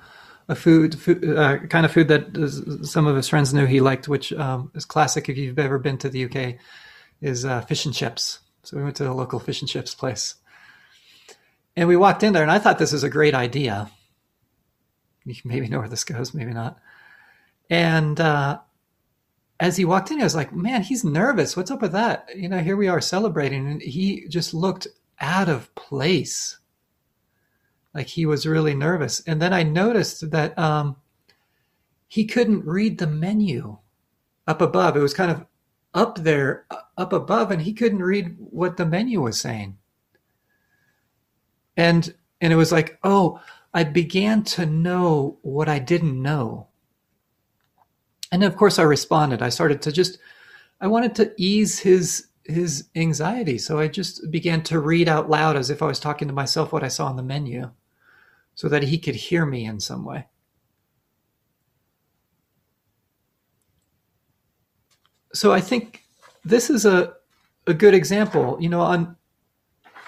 a 0.47 0.55
food, 0.55 0.99
food 0.99 1.23
uh, 1.37 1.59
kind 1.67 1.85
of 1.85 1.91
food 1.91 2.07
that 2.07 2.79
some 2.83 3.05
of 3.05 3.15
his 3.15 3.27
friends 3.27 3.53
knew 3.53 3.65
he 3.65 3.81
liked, 3.81 4.07
which 4.07 4.31
um, 4.33 4.71
is 4.73 4.85
classic 4.85 5.29
if 5.29 5.37
you've 5.37 5.59
ever 5.59 5.77
been 5.77 5.97
to 5.99 6.09
the 6.09 6.25
UK, 6.25 6.55
is 7.21 7.45
uh, 7.45 7.61
fish 7.61 7.85
and 7.85 7.93
chips. 7.93 8.39
So 8.63 8.77
we 8.77 8.83
went 8.83 8.95
to 8.97 9.09
a 9.09 9.13
local 9.13 9.39
fish 9.39 9.61
and 9.61 9.69
chips 9.69 9.93
place. 9.93 10.35
And 11.75 11.87
we 11.87 11.95
walked 11.95 12.23
in 12.23 12.33
there, 12.33 12.41
and 12.41 12.51
I 12.51 12.59
thought 12.59 12.79
this 12.79 12.93
was 12.93 13.03
a 13.03 13.09
great 13.09 13.35
idea. 13.35 13.91
You 15.25 15.35
maybe 15.43 15.67
know 15.67 15.79
where 15.79 15.89
this 15.89 16.05
goes, 16.05 16.33
maybe 16.33 16.53
not. 16.53 16.79
And 17.69 18.19
uh, 18.19 18.59
as 19.59 19.77
he 19.77 19.85
walked 19.85 20.09
in, 20.09 20.21
I 20.21 20.23
was 20.23 20.35
like, 20.35 20.53
man, 20.53 20.81
he's 20.81 21.03
nervous. 21.03 21.55
What's 21.55 21.69
up 21.69 21.81
with 21.81 21.91
that? 21.91 22.29
You 22.35 22.49
know, 22.49 22.59
here 22.59 22.77
we 22.77 22.87
are 22.87 23.01
celebrating. 23.01 23.67
And 23.67 23.81
he 23.81 24.27
just 24.27 24.53
looked 24.53 24.87
out 25.19 25.49
of 25.49 25.73
place 25.75 26.57
like 27.97 28.07
he 28.07 28.27
was 28.27 28.45
really 28.45 28.75
nervous. 28.75 29.21
And 29.25 29.41
then 29.41 29.53
I 29.53 29.63
noticed 29.63 30.29
that 30.29 30.57
um, 30.59 30.97
he 32.07 32.25
couldn't 32.25 32.63
read 32.63 32.99
the 32.99 33.07
menu 33.07 33.79
up 34.45 34.61
above. 34.61 34.95
It 34.95 34.99
was 35.01 35.15
kind 35.15 35.31
of 35.31 35.47
up 35.95 36.19
there, 36.19 36.67
up 36.95 37.11
above, 37.11 37.49
and 37.49 37.59
he 37.59 37.73
couldn't 37.73 38.03
read 38.03 38.35
what 38.37 38.77
the 38.77 38.85
menu 38.85 39.21
was 39.21 39.41
saying. 39.41 39.79
And 41.75 42.13
and 42.39 42.53
it 42.53 42.55
was 42.55 42.71
like, 42.71 42.99
oh, 43.03 43.41
I 43.73 43.83
began 43.83 44.43
to 44.43 44.67
know 44.67 45.39
what 45.41 45.67
I 45.67 45.79
didn't 45.79 46.21
know. 46.21 46.67
And 48.31 48.43
of 48.43 48.55
course, 48.55 48.77
I 48.77 48.83
responded. 48.83 49.41
I 49.41 49.49
started 49.49 49.81
to 49.81 49.91
just, 49.91 50.19
I 50.79 50.85
wanted 50.85 51.15
to 51.15 51.33
ease 51.35 51.79
his 51.79 52.27
his 52.43 52.89
anxiety, 52.95 53.57
so 53.57 53.79
I 53.79 53.87
just 53.87 54.29
began 54.29 54.61
to 54.65 54.79
read 54.79 55.09
out 55.09 55.31
loud 55.31 55.55
as 55.55 55.71
if 55.71 55.81
I 55.81 55.87
was 55.87 55.99
talking 55.99 56.27
to 56.27 56.33
myself 56.35 56.71
what 56.71 56.83
I 56.83 56.89
saw 56.89 57.07
on 57.07 57.15
the 57.15 57.23
menu 57.23 57.71
so 58.57 58.67
that 58.67 58.81
he 58.81 58.97
could 58.97 59.13
hear 59.13 59.45
me 59.45 59.65
in 59.65 59.79
some 59.79 60.03
way. 60.03 60.25
So 65.31 65.53
I 65.53 65.61
think 65.61 66.03
this 66.43 66.71
is 66.71 66.83
a, 66.83 67.13
a 67.67 67.75
good 67.75 67.93
example. 67.93 68.57
You 68.59 68.69
know, 68.69 68.81
on 68.81 69.15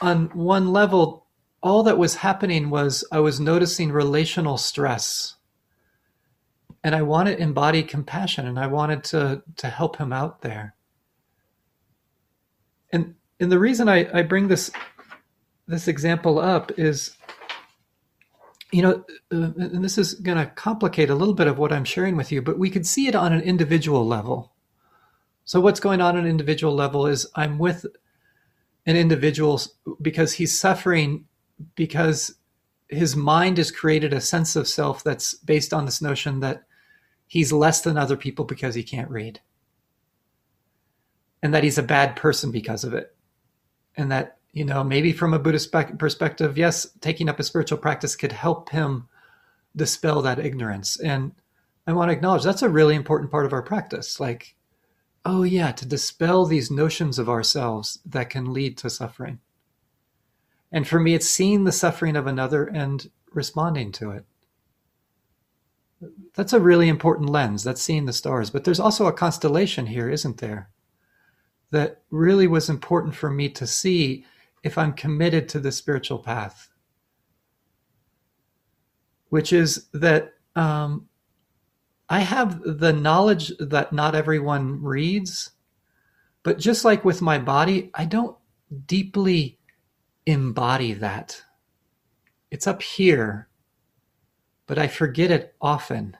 on 0.02 0.30
one 0.30 0.74
level, 0.74 1.28
all 1.62 1.84
that 1.84 2.00
was 2.00 2.16
happening 2.16 2.72
was 2.72 3.06
I 3.12 3.20
was 3.20 3.40
noticing 3.40 3.92
relational 3.92 4.58
stress. 4.58 5.36
And 6.84 6.96
I 6.96 7.04
wanted 7.04 7.38
to 7.38 7.44
embody 7.44 7.84
compassion 7.84 8.48
and 8.48 8.58
I 8.58 8.66
wanted 8.66 9.04
to 9.06 9.44
to 9.58 9.68
help 9.70 9.98
him 9.98 10.12
out 10.12 10.42
there. 10.42 10.74
And 12.92 13.14
and 13.40 13.52
the 13.52 13.60
reason 13.60 13.88
I, 13.88 14.10
I 14.12 14.24
bring 14.24 14.48
this 14.48 14.72
this 15.68 15.88
example 15.88 16.40
up 16.40 16.72
is 16.80 17.16
you 18.72 18.82
know, 18.82 19.04
uh, 19.32 19.52
and 19.58 19.84
this 19.84 19.98
is 19.98 20.14
going 20.16 20.38
to 20.38 20.46
complicate 20.46 21.10
a 21.10 21.16
little 21.16 21.34
bit 21.34 21.48
of 21.48 21.58
what 21.58 21.74
I'm 21.74 21.86
sharing 21.86 22.16
with 22.16 22.32
you, 22.32 22.42
but 22.42 22.60
we 22.60 22.70
could 22.70 22.86
see 22.86 23.08
it 23.08 23.16
on 23.16 23.34
an 23.34 23.42
individual 23.42 24.06
level. 24.06 24.54
So, 25.46 25.60
what's 25.60 25.80
going 25.80 26.02
on 26.02 26.18
at 26.18 26.24
an 26.24 26.30
individual 26.30 26.76
level 26.76 27.08
is 27.08 27.28
I'm 27.36 27.58
with 27.58 27.86
an 28.86 28.96
individual 28.96 29.60
because 30.02 30.34
he's 30.34 30.60
suffering 30.60 31.26
because 31.76 32.36
his 32.88 33.16
mind 33.16 33.58
has 33.58 33.72
created 33.72 34.14
a 34.14 34.22
sense 34.22 34.56
of 34.56 34.68
self 34.68 35.04
that's 35.04 35.34
based 35.34 35.74
on 35.74 35.86
this 35.86 36.02
notion 36.02 36.40
that 36.40 36.64
he's 37.28 37.52
less 37.52 37.82
than 37.82 37.98
other 37.98 38.18
people 38.18 38.46
because 38.46 38.76
he 38.76 38.84
can't 38.84 39.10
read, 39.10 39.40
and 41.42 41.54
that 41.54 41.64
he's 41.64 41.78
a 41.78 41.84
bad 41.84 42.16
person 42.16 42.52
because 42.52 42.84
of 42.84 42.94
it, 42.94 43.16
and 43.98 44.12
that 44.12 44.38
you 44.54 44.66
know, 44.66 44.84
maybe 44.84 45.12
from 45.12 45.34
a 45.34 45.40
Buddhist 45.40 45.72
perspective, 45.98 46.58
yes, 46.58 46.88
taking 47.02 47.30
up 47.30 47.40
a 47.40 47.44
spiritual 47.44 47.78
practice 47.78 48.16
could 48.16 48.32
help 48.32 48.70
him 48.70 49.08
dispel 49.76 50.22
that 50.22 50.40
ignorance. 50.40 51.00
And 51.00 51.34
I 51.86 51.94
want 51.94 52.10
to 52.10 52.14
acknowledge 52.14 52.44
that's 52.44 52.62
a 52.62 52.70
really 52.70 52.96
important 52.96 53.32
part 53.32 53.46
of 53.46 53.54
our 53.54 53.62
practice. 53.62 54.20
Like, 54.20 54.56
oh, 55.26 55.44
yeah, 55.44 55.72
to 55.74 55.86
dispel 55.86 56.46
these 56.46 56.72
notions 56.72 57.20
of 57.20 57.30
ourselves 57.30 58.00
that 58.06 58.30
can 58.30 58.54
lead 58.54 58.78
to 58.80 58.90
suffering. 58.90 59.40
And 60.72 60.88
for 60.88 61.00
me, 61.00 61.14
it's 61.14 61.30
seeing 61.30 61.64
the 61.64 61.72
suffering 61.72 62.16
of 62.16 62.28
another 62.28 62.66
and 62.66 63.10
responding 63.32 63.92
to 63.94 64.12
it. 64.12 64.26
That's 66.36 66.54
a 66.54 66.60
really 66.60 66.88
important 66.88 67.30
lens. 67.30 67.64
That's 67.64 67.82
seeing 67.82 68.06
the 68.06 68.14
stars. 68.14 68.50
But 68.50 68.64
there's 68.64 68.80
also 68.80 69.08
a 69.08 69.14
constellation 69.14 69.88
here, 69.88 70.10
isn't 70.10 70.38
there? 70.38 70.70
that 71.72 72.02
really 72.10 72.48
was 72.48 72.70
important 72.70 73.16
for 73.16 73.30
me 73.30 73.50
to 73.50 73.68
see 73.68 74.26
if 74.63 74.78
I'm 74.78 74.93
committed 74.93 75.50
to 75.50 75.60
the 75.60 75.72
spiritual 75.72 76.19
path, 76.19 76.69
which 79.30 79.54
is 79.54 79.88
that 79.93 80.34
um, 80.56 81.08
I 82.10 82.19
have 82.19 82.62
the 82.63 82.93
knowledge 82.93 83.52
that 83.60 83.93
not 83.93 84.15
everyone 84.15 84.84
reads, 84.84 85.52
but 86.43 86.58
just 86.58 86.84
like 86.84 87.06
with 87.06 87.22
my 87.22 87.38
body, 87.38 87.91
I 87.93 88.06
don't 88.06 88.36
deeply 88.86 89.60
embody 90.26 90.93
that. 90.93 91.43
It's 92.52 92.67
up 92.67 92.82
here, 92.82 93.48
but 94.65 94.78
I 94.78 94.88
forget 94.88 95.32
it 95.32 95.56
often 95.62 96.17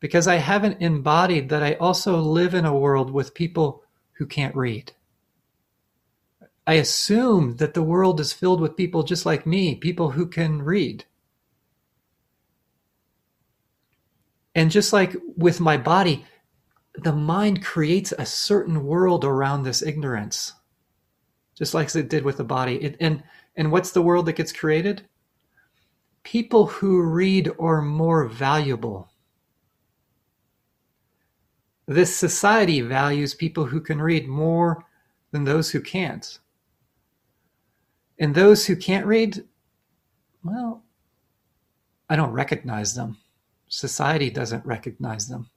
because 0.00 0.26
I 0.26 0.36
haven't 0.36 0.82
embodied 0.82 1.48
that 1.48 1.62
I 1.62 1.74
also 1.74 2.18
live 2.18 2.54
in 2.54 2.64
a 2.64 2.76
world 2.76 3.10
with 3.10 3.34
people 3.34 3.84
who 4.18 4.26
can't 4.26 4.54
read. 4.54 4.92
I 6.66 6.74
assume 6.74 7.56
that 7.56 7.74
the 7.74 7.82
world 7.82 8.20
is 8.20 8.32
filled 8.32 8.60
with 8.60 8.76
people 8.76 9.02
just 9.02 9.26
like 9.26 9.46
me, 9.46 9.74
people 9.74 10.12
who 10.12 10.26
can 10.26 10.62
read. 10.62 11.04
And 14.54 14.70
just 14.70 14.92
like 14.92 15.14
with 15.36 15.60
my 15.60 15.76
body, 15.76 16.24
the 16.94 17.12
mind 17.12 17.62
creates 17.62 18.12
a 18.12 18.24
certain 18.24 18.84
world 18.84 19.24
around 19.24 19.62
this 19.62 19.82
ignorance, 19.82 20.52
just 21.56 21.74
like 21.74 21.94
it 21.94 22.08
did 22.08 22.24
with 22.24 22.36
the 22.36 22.44
body. 22.44 22.76
It, 22.76 22.96
and 23.00 23.22
and 23.56 23.70
what's 23.70 23.90
the 23.90 24.02
world 24.02 24.26
that 24.26 24.36
gets 24.36 24.52
created? 24.52 25.06
People 26.22 26.66
who 26.66 27.02
read 27.02 27.50
are 27.58 27.82
more 27.82 28.26
valuable. 28.26 29.10
This 31.86 32.16
society 32.16 32.80
values 32.80 33.34
people 33.34 33.66
who 33.66 33.80
can 33.80 34.00
read 34.00 34.26
more 34.26 34.84
than 35.32 35.44
those 35.44 35.70
who 35.70 35.80
can't. 35.80 36.38
And 38.18 38.34
those 38.34 38.66
who 38.66 38.76
can't 38.76 39.06
read, 39.06 39.44
well, 40.42 40.84
I 42.08 42.16
don't 42.16 42.32
recognize 42.32 42.94
them. 42.94 43.18
Society 43.68 44.30
doesn't 44.30 44.64
recognize 44.64 45.28
them. 45.28 45.50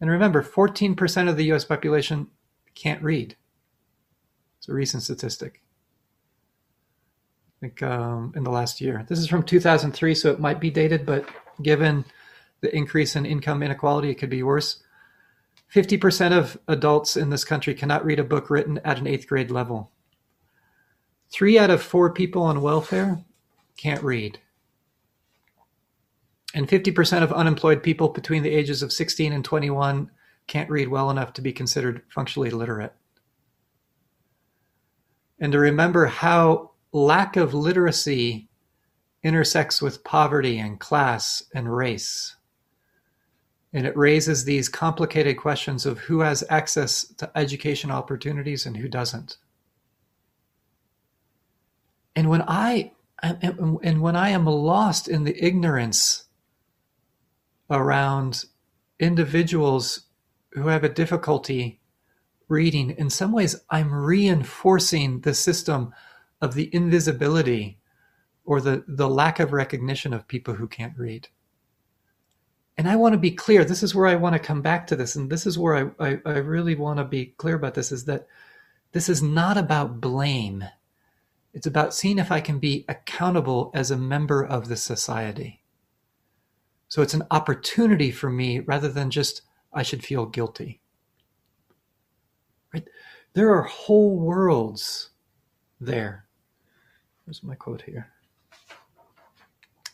And 0.00 0.08
remember, 0.08 0.42
14% 0.42 1.28
of 1.28 1.36
the 1.36 1.52
US 1.52 1.64
population 1.64 2.28
can't 2.74 3.02
read. 3.02 3.36
It's 4.58 4.68
a 4.68 4.72
recent 4.72 5.02
statistic. 5.02 5.60
I 7.58 7.66
think 7.66 7.82
um, 7.82 8.32
in 8.34 8.44
the 8.44 8.50
last 8.50 8.80
year. 8.80 9.04
This 9.08 9.18
is 9.18 9.26
from 9.26 9.42
2003, 9.42 10.14
so 10.14 10.30
it 10.30 10.40
might 10.40 10.60
be 10.60 10.70
dated, 10.70 11.04
but 11.04 11.28
given 11.62 12.06
the 12.62 12.74
increase 12.74 13.16
in 13.16 13.26
income 13.26 13.62
inequality, 13.62 14.10
it 14.10 14.14
could 14.14 14.30
be 14.30 14.42
worse. 14.42 14.82
50% 15.74 16.32
of 16.32 16.58
adults 16.66 17.16
in 17.16 17.30
this 17.30 17.44
country 17.44 17.74
cannot 17.74 18.04
read 18.04 18.18
a 18.18 18.24
book 18.24 18.48
written 18.50 18.78
at 18.84 18.98
an 18.98 19.06
eighth 19.06 19.26
grade 19.26 19.50
level. 19.50 19.90
Three 21.30 21.58
out 21.58 21.70
of 21.70 21.82
four 21.82 22.12
people 22.12 22.42
on 22.42 22.60
welfare 22.60 23.24
can't 23.76 24.02
read. 24.02 24.38
And 26.54 26.68
50% 26.68 27.22
of 27.22 27.32
unemployed 27.32 27.82
people 27.82 28.08
between 28.08 28.42
the 28.42 28.50
ages 28.50 28.82
of 28.82 28.92
16 28.92 29.32
and 29.32 29.44
21 29.44 30.10
can't 30.48 30.70
read 30.70 30.88
well 30.88 31.10
enough 31.10 31.32
to 31.34 31.42
be 31.42 31.52
considered 31.52 32.02
functionally 32.08 32.50
literate. 32.50 32.92
And 35.38 35.52
to 35.52 35.60
remember 35.60 36.06
how 36.06 36.72
lack 36.92 37.36
of 37.36 37.54
literacy 37.54 38.48
intersects 39.22 39.80
with 39.80 40.02
poverty 40.02 40.58
and 40.58 40.80
class 40.80 41.44
and 41.54 41.74
race. 41.74 42.36
And 43.72 43.86
it 43.86 43.96
raises 43.96 44.44
these 44.44 44.68
complicated 44.68 45.36
questions 45.36 45.86
of 45.86 46.00
who 46.00 46.20
has 46.20 46.42
access 46.50 47.04
to 47.18 47.30
education 47.36 47.90
opportunities 47.92 48.66
and 48.66 48.76
who 48.76 48.88
doesn't. 48.88 49.36
And 52.16 52.28
when 52.28 52.42
I 52.42 52.92
and 53.22 54.00
when 54.00 54.16
I 54.16 54.30
am 54.30 54.46
lost 54.46 55.06
in 55.06 55.24
the 55.24 55.44
ignorance 55.44 56.24
around 57.68 58.44
individuals 58.98 60.06
who 60.52 60.68
have 60.68 60.84
a 60.84 60.88
difficulty 60.88 61.80
reading, 62.48 62.90
in 62.90 63.10
some 63.10 63.32
ways, 63.32 63.56
I'm 63.68 63.92
reinforcing 63.92 65.20
the 65.20 65.34
system 65.34 65.92
of 66.40 66.54
the 66.54 66.74
invisibility 66.74 67.78
or 68.44 68.60
the, 68.60 68.84
the 68.88 69.08
lack 69.08 69.38
of 69.38 69.52
recognition 69.52 70.12
of 70.12 70.26
people 70.26 70.54
who 70.54 70.66
can't 70.66 70.98
read. 70.98 71.28
And 72.76 72.88
I 72.88 72.96
want 72.96 73.12
to 73.12 73.18
be 73.18 73.30
clear. 73.30 73.64
This 73.64 73.82
is 73.82 73.94
where 73.94 74.06
I 74.06 74.14
want 74.14 74.32
to 74.34 74.38
come 74.38 74.62
back 74.62 74.86
to 74.86 74.96
this. 74.96 75.14
And 75.14 75.30
this 75.30 75.46
is 75.46 75.58
where 75.58 75.92
I, 76.00 76.08
I, 76.08 76.18
I 76.24 76.38
really 76.38 76.74
want 76.74 76.98
to 76.98 77.04
be 77.04 77.26
clear 77.36 77.54
about 77.54 77.74
this 77.74 77.92
is 77.92 78.06
that 78.06 78.26
this 78.92 79.08
is 79.08 79.22
not 79.22 79.58
about 79.58 80.00
blame. 80.00 80.64
It's 81.52 81.66
about 81.66 81.94
seeing 81.94 82.18
if 82.18 82.30
I 82.30 82.40
can 82.40 82.58
be 82.58 82.84
accountable 82.88 83.70
as 83.74 83.90
a 83.90 83.96
member 83.96 84.44
of 84.44 84.68
the 84.68 84.76
society. 84.76 85.62
So 86.88 87.02
it's 87.02 87.14
an 87.14 87.26
opportunity 87.30 88.10
for 88.10 88.30
me 88.30 88.60
rather 88.60 88.88
than 88.88 89.10
just 89.10 89.42
I 89.72 89.82
should 89.82 90.04
feel 90.04 90.26
guilty. 90.26 90.80
Right? 92.72 92.86
There 93.32 93.54
are 93.54 93.62
whole 93.62 94.18
worlds 94.18 95.10
there. 95.80 96.26
Where's 97.24 97.42
my 97.42 97.54
quote 97.54 97.82
here? 97.82 98.08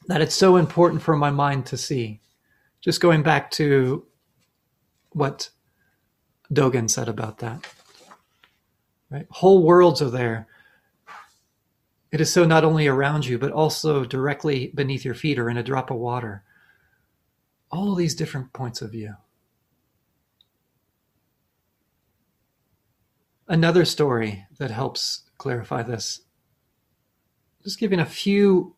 That 0.08 0.20
it's 0.20 0.34
so 0.34 0.56
important 0.56 1.02
for 1.02 1.16
my 1.16 1.30
mind 1.30 1.66
to 1.66 1.76
see. 1.76 2.20
Just 2.80 3.00
going 3.00 3.22
back 3.22 3.50
to 3.52 4.06
what 5.10 5.50
Dogen 6.52 6.88
said 6.88 7.08
about 7.08 7.38
that. 7.38 7.66
Right? 9.10 9.26
Whole 9.30 9.62
worlds 9.62 10.00
are 10.00 10.10
there. 10.10 10.46
It 12.16 12.22
is 12.22 12.32
so 12.32 12.46
not 12.46 12.64
only 12.64 12.86
around 12.86 13.26
you, 13.26 13.38
but 13.38 13.52
also 13.52 14.02
directly 14.02 14.68
beneath 14.74 15.04
your 15.04 15.12
feet 15.12 15.38
or 15.38 15.50
in 15.50 15.58
a 15.58 15.62
drop 15.62 15.90
of 15.90 15.98
water 15.98 16.44
all 17.70 17.94
these 17.94 18.14
different 18.14 18.54
points 18.54 18.80
of 18.80 18.92
view. 18.92 19.16
Another 23.46 23.84
story 23.84 24.46
that 24.56 24.70
helps 24.70 25.24
clarify 25.36 25.82
this, 25.82 26.22
just 27.62 27.78
giving 27.78 28.00
a 28.00 28.06
few 28.06 28.74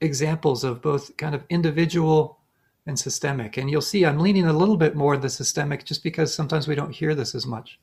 examples 0.00 0.64
of 0.64 0.80
both 0.80 1.14
kind 1.18 1.34
of 1.34 1.44
individual 1.50 2.38
and 2.86 2.98
systemic. 2.98 3.58
And 3.58 3.70
you'll 3.70 3.82
see 3.82 4.06
I'm 4.06 4.18
leaning 4.18 4.46
a 4.46 4.54
little 4.54 4.78
bit 4.78 4.96
more 4.96 5.18
the 5.18 5.28
systemic 5.28 5.84
just 5.84 6.02
because 6.02 6.32
sometimes 6.32 6.66
we 6.66 6.74
don't 6.74 6.94
hear 6.94 7.14
this 7.14 7.34
as 7.34 7.44
much. 7.44 7.78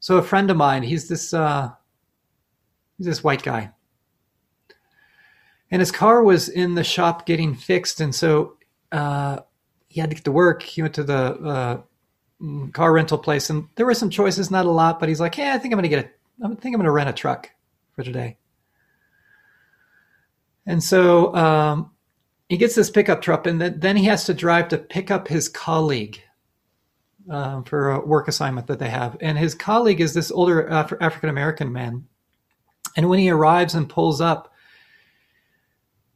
So 0.00 0.16
a 0.16 0.22
friend 0.22 0.50
of 0.50 0.56
mine, 0.56 0.84
he's 0.84 1.06
this 1.06 1.34
uh, 1.34 1.72
he's 2.98 3.06
this 3.06 3.24
white 3.24 3.42
guy. 3.42 3.70
And 5.70 5.80
his 5.80 5.92
car 5.92 6.22
was 6.22 6.48
in 6.48 6.74
the 6.74 6.84
shop 6.84 7.26
getting 7.26 7.54
fixed. 7.54 8.00
And 8.00 8.14
so 8.14 8.56
uh, 8.92 9.40
he 9.88 10.00
had 10.00 10.10
to 10.10 10.16
get 10.16 10.24
to 10.24 10.32
work. 10.32 10.62
He 10.62 10.82
went 10.82 10.94
to 10.94 11.04
the 11.04 11.14
uh, 11.14 11.80
car 12.72 12.92
rental 12.92 13.18
place, 13.18 13.50
and 13.50 13.68
there 13.74 13.86
were 13.86 13.94
some 13.94 14.10
choices, 14.10 14.50
not 14.50 14.66
a 14.66 14.70
lot, 14.70 15.00
but 15.00 15.08
he's 15.08 15.20
like, 15.20 15.34
"Hey, 15.34 15.50
I 15.50 15.58
think 15.58 15.72
I'm 15.72 15.78
gonna 15.78 15.88
get 15.88 16.04
a, 16.04 16.44
I 16.44 16.48
think 16.48 16.74
I'm 16.74 16.80
gonna 16.80 16.92
rent 16.92 17.08
a 17.08 17.12
truck 17.12 17.50
for 17.94 18.02
today." 18.02 18.38
And 20.66 20.82
so 20.82 21.34
um, 21.34 21.90
he 22.48 22.58
gets 22.58 22.74
this 22.74 22.90
pickup 22.90 23.22
truck, 23.22 23.46
and 23.46 23.60
then, 23.60 23.80
then 23.80 23.96
he 23.96 24.04
has 24.04 24.24
to 24.24 24.34
drive 24.34 24.68
to 24.68 24.78
pick 24.78 25.10
up 25.10 25.26
his 25.26 25.48
colleague 25.48 26.22
um, 27.30 27.64
for 27.64 27.92
a 27.92 28.06
work 28.06 28.28
assignment 28.28 28.66
that 28.66 28.78
they 28.78 28.90
have. 28.90 29.16
And 29.20 29.38
his 29.38 29.54
colleague 29.54 30.00
is 30.00 30.12
this 30.12 30.30
older 30.30 30.66
Af- 30.66 30.92
African 31.00 31.30
American 31.30 31.72
man. 31.72 32.06
And 32.96 33.08
when 33.08 33.18
he 33.18 33.30
arrives 33.30 33.74
and 33.74 33.88
pulls 33.88 34.20
up, 34.20 34.52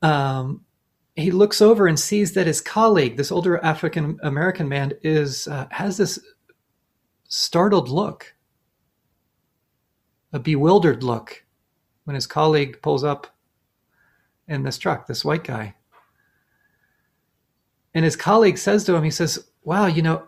um, 0.03 0.65
he 1.15 1.31
looks 1.31 1.61
over 1.61 1.87
and 1.87 1.99
sees 1.99 2.33
that 2.33 2.47
his 2.47 2.61
colleague, 2.61 3.17
this 3.17 3.31
older 3.31 3.63
African 3.65 4.19
American 4.23 4.69
man, 4.69 4.93
is 5.03 5.47
uh, 5.47 5.67
has 5.71 5.97
this 5.97 6.19
startled 7.29 7.89
look, 7.89 8.35
a 10.33 10.39
bewildered 10.39 11.03
look, 11.03 11.45
when 12.05 12.15
his 12.15 12.27
colleague 12.27 12.81
pulls 12.83 13.05
up 13.05 13.27
in 14.49 14.63
this 14.63 14.79
truck, 14.79 15.07
this 15.07 15.25
white 15.25 15.45
guy. 15.45 15.75
And 17.95 18.05
his 18.05 18.17
colleague 18.17 18.59
says 18.59 18.85
to 18.85 18.95
him, 18.95 19.05
he 19.05 19.11
says, 19.11 19.49
Wow, 19.65 19.87
you 19.87 20.03
know, 20.03 20.27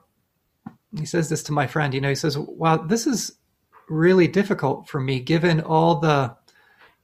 he 0.97 1.07
says 1.07 1.29
this 1.29 1.43
to 1.45 1.53
my 1.53 1.67
friend, 1.67 1.95
you 1.95 2.01
know, 2.01 2.09
he 2.09 2.15
says, 2.15 2.39
Wow, 2.39 2.77
this 2.77 3.07
is 3.07 3.39
really 3.89 4.29
difficult 4.29 4.89
for 4.89 5.01
me 5.01 5.21
given 5.21 5.61
all 5.61 6.01
the 6.01 6.35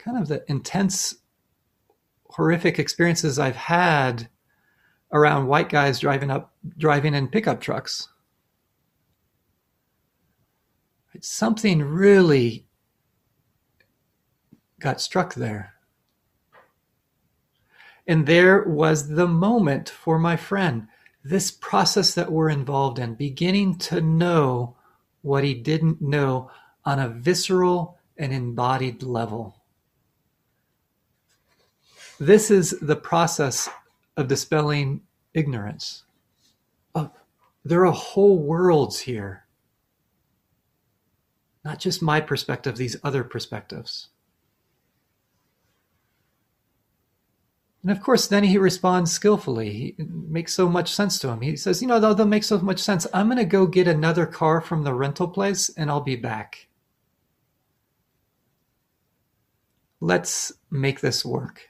kind 0.03 0.19
of 0.19 0.29
the 0.29 0.45
intense 0.51 1.17
horrific 2.31 2.79
experiences 2.79 3.39
I've 3.39 3.57
had 3.57 4.29
around 5.13 5.47
white 5.47 5.69
guys 5.69 6.01
driving 6.01 6.31
up 6.31 6.53
driving 6.79 7.15
in 7.15 7.29
pickup 7.29 7.61
trucks. 7.61 8.09
Something 11.21 11.83
really 11.83 12.67
got 14.81 15.01
struck 15.03 15.35
there. 15.35 15.75
And 18.07 18.27
there 18.27 18.63
was 18.65 19.09
the 19.09 19.29
moment 19.29 19.91
for 19.91 20.19
my 20.19 20.37
friend, 20.37 20.89
this 21.23 21.51
process 21.51 22.15
that 22.15 22.33
we're 22.33 22.49
involved 22.49 22.99
in, 22.99 23.15
beginning 23.15 23.77
to 23.79 24.01
know 24.01 24.77
what 25.21 25.45
he 25.45 25.53
didn't 25.53 26.01
know 26.01 26.51
on 26.87 26.99
a 26.99 27.09
visceral 27.11 27.99
and 28.17 28.33
embodied 28.33 29.03
level. 29.03 29.60
This 32.21 32.51
is 32.51 32.79
the 32.83 32.97
process 32.97 33.71
of 34.19 34.29
dispelling 34.29 35.01
ignorance. 35.33 36.05
Oh, 36.95 37.11
there 37.65 37.87
are 37.87 37.93
whole 37.93 38.37
worlds 38.39 39.01
here. 39.01 39.47
Not 41.65 41.79
just 41.79 42.03
my 42.03 42.21
perspective, 42.21 42.77
these 42.77 42.99
other 43.03 43.25
perspectives. 43.25 44.09
And 47.83 47.91
of 47.91 48.03
course, 48.03 48.27
then 48.27 48.45
he 48.45 48.59
responds 48.59 49.11
skillfully. 49.11 49.95
It 49.97 50.11
makes 50.11 50.53
so 50.53 50.69
much 50.69 50.93
sense 50.93 51.19
to 51.21 51.29
him. 51.29 51.41
He 51.41 51.57
says, 51.57 51.81
You 51.81 51.89
know, 51.89 51.99
though, 51.99 52.13
that 52.13 52.27
makes 52.27 52.49
so 52.49 52.59
much 52.59 52.81
sense. 52.81 53.07
I'm 53.15 53.29
going 53.29 53.39
to 53.39 53.45
go 53.47 53.67
get 53.67 53.89
another 53.89 54.27
car 54.27 54.61
from 54.61 54.85
the 54.85 54.93
rental 54.93 55.29
place 55.29 55.71
and 55.71 55.91
I'll 55.91 56.03
be 56.03 56.17
back. 56.17 56.69
Let's 60.03 60.53
make 60.71 61.01
this 61.01 61.25
work. 61.25 61.70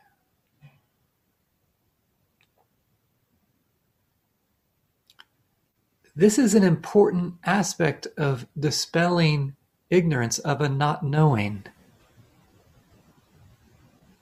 This 6.21 6.39
is 6.39 6.55
an 6.55 6.65
important 6.65 7.37
aspect 7.45 8.07
of 8.19 8.47
dispelling 8.59 9.57
ignorance, 9.89 10.39
of 10.39 10.61
a 10.61 10.69
not 10.69 11.03
knowing. 11.03 11.65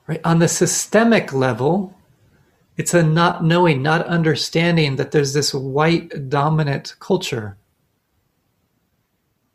Right? 0.07 0.20
On 0.22 0.38
the 0.38 0.46
systemic 0.46 1.32
level, 1.32 1.96
it's 2.76 2.94
a 2.94 3.03
not 3.03 3.42
knowing, 3.42 3.82
not 3.82 4.07
understanding 4.07 4.94
that 4.94 5.11
there's 5.11 5.32
this 5.32 5.53
white 5.53 6.28
dominant 6.28 6.94
culture 7.01 7.57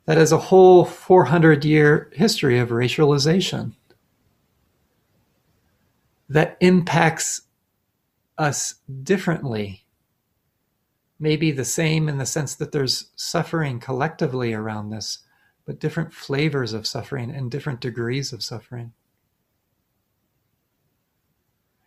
that 0.03 0.17
has 0.17 0.33
a 0.33 0.37
whole 0.37 0.83
400 0.83 1.63
year 1.63 2.11
history 2.11 2.59
of 2.59 2.71
racialization 2.71 3.71
that 6.27 6.57
impacts 6.59 7.43
us 8.37 8.75
differently. 9.01 9.82
Maybe 11.20 11.51
the 11.51 11.66
same 11.66 12.09
in 12.09 12.18
the 12.18 12.26
sense 12.26 12.55
that 12.55 12.72
there's 12.72 13.11
suffering 13.16 13.80
collectively 13.80 14.53
around 14.53 14.89
this, 14.89 15.20
but 15.66 15.80
different 15.80 16.14
flavors 16.14 16.74
of 16.74 16.88
suffering 16.88 17.32
and 17.32 17.49
different 17.49 17.80
degrees 17.80 18.34
of 18.34 18.43
suffering. 18.43 18.93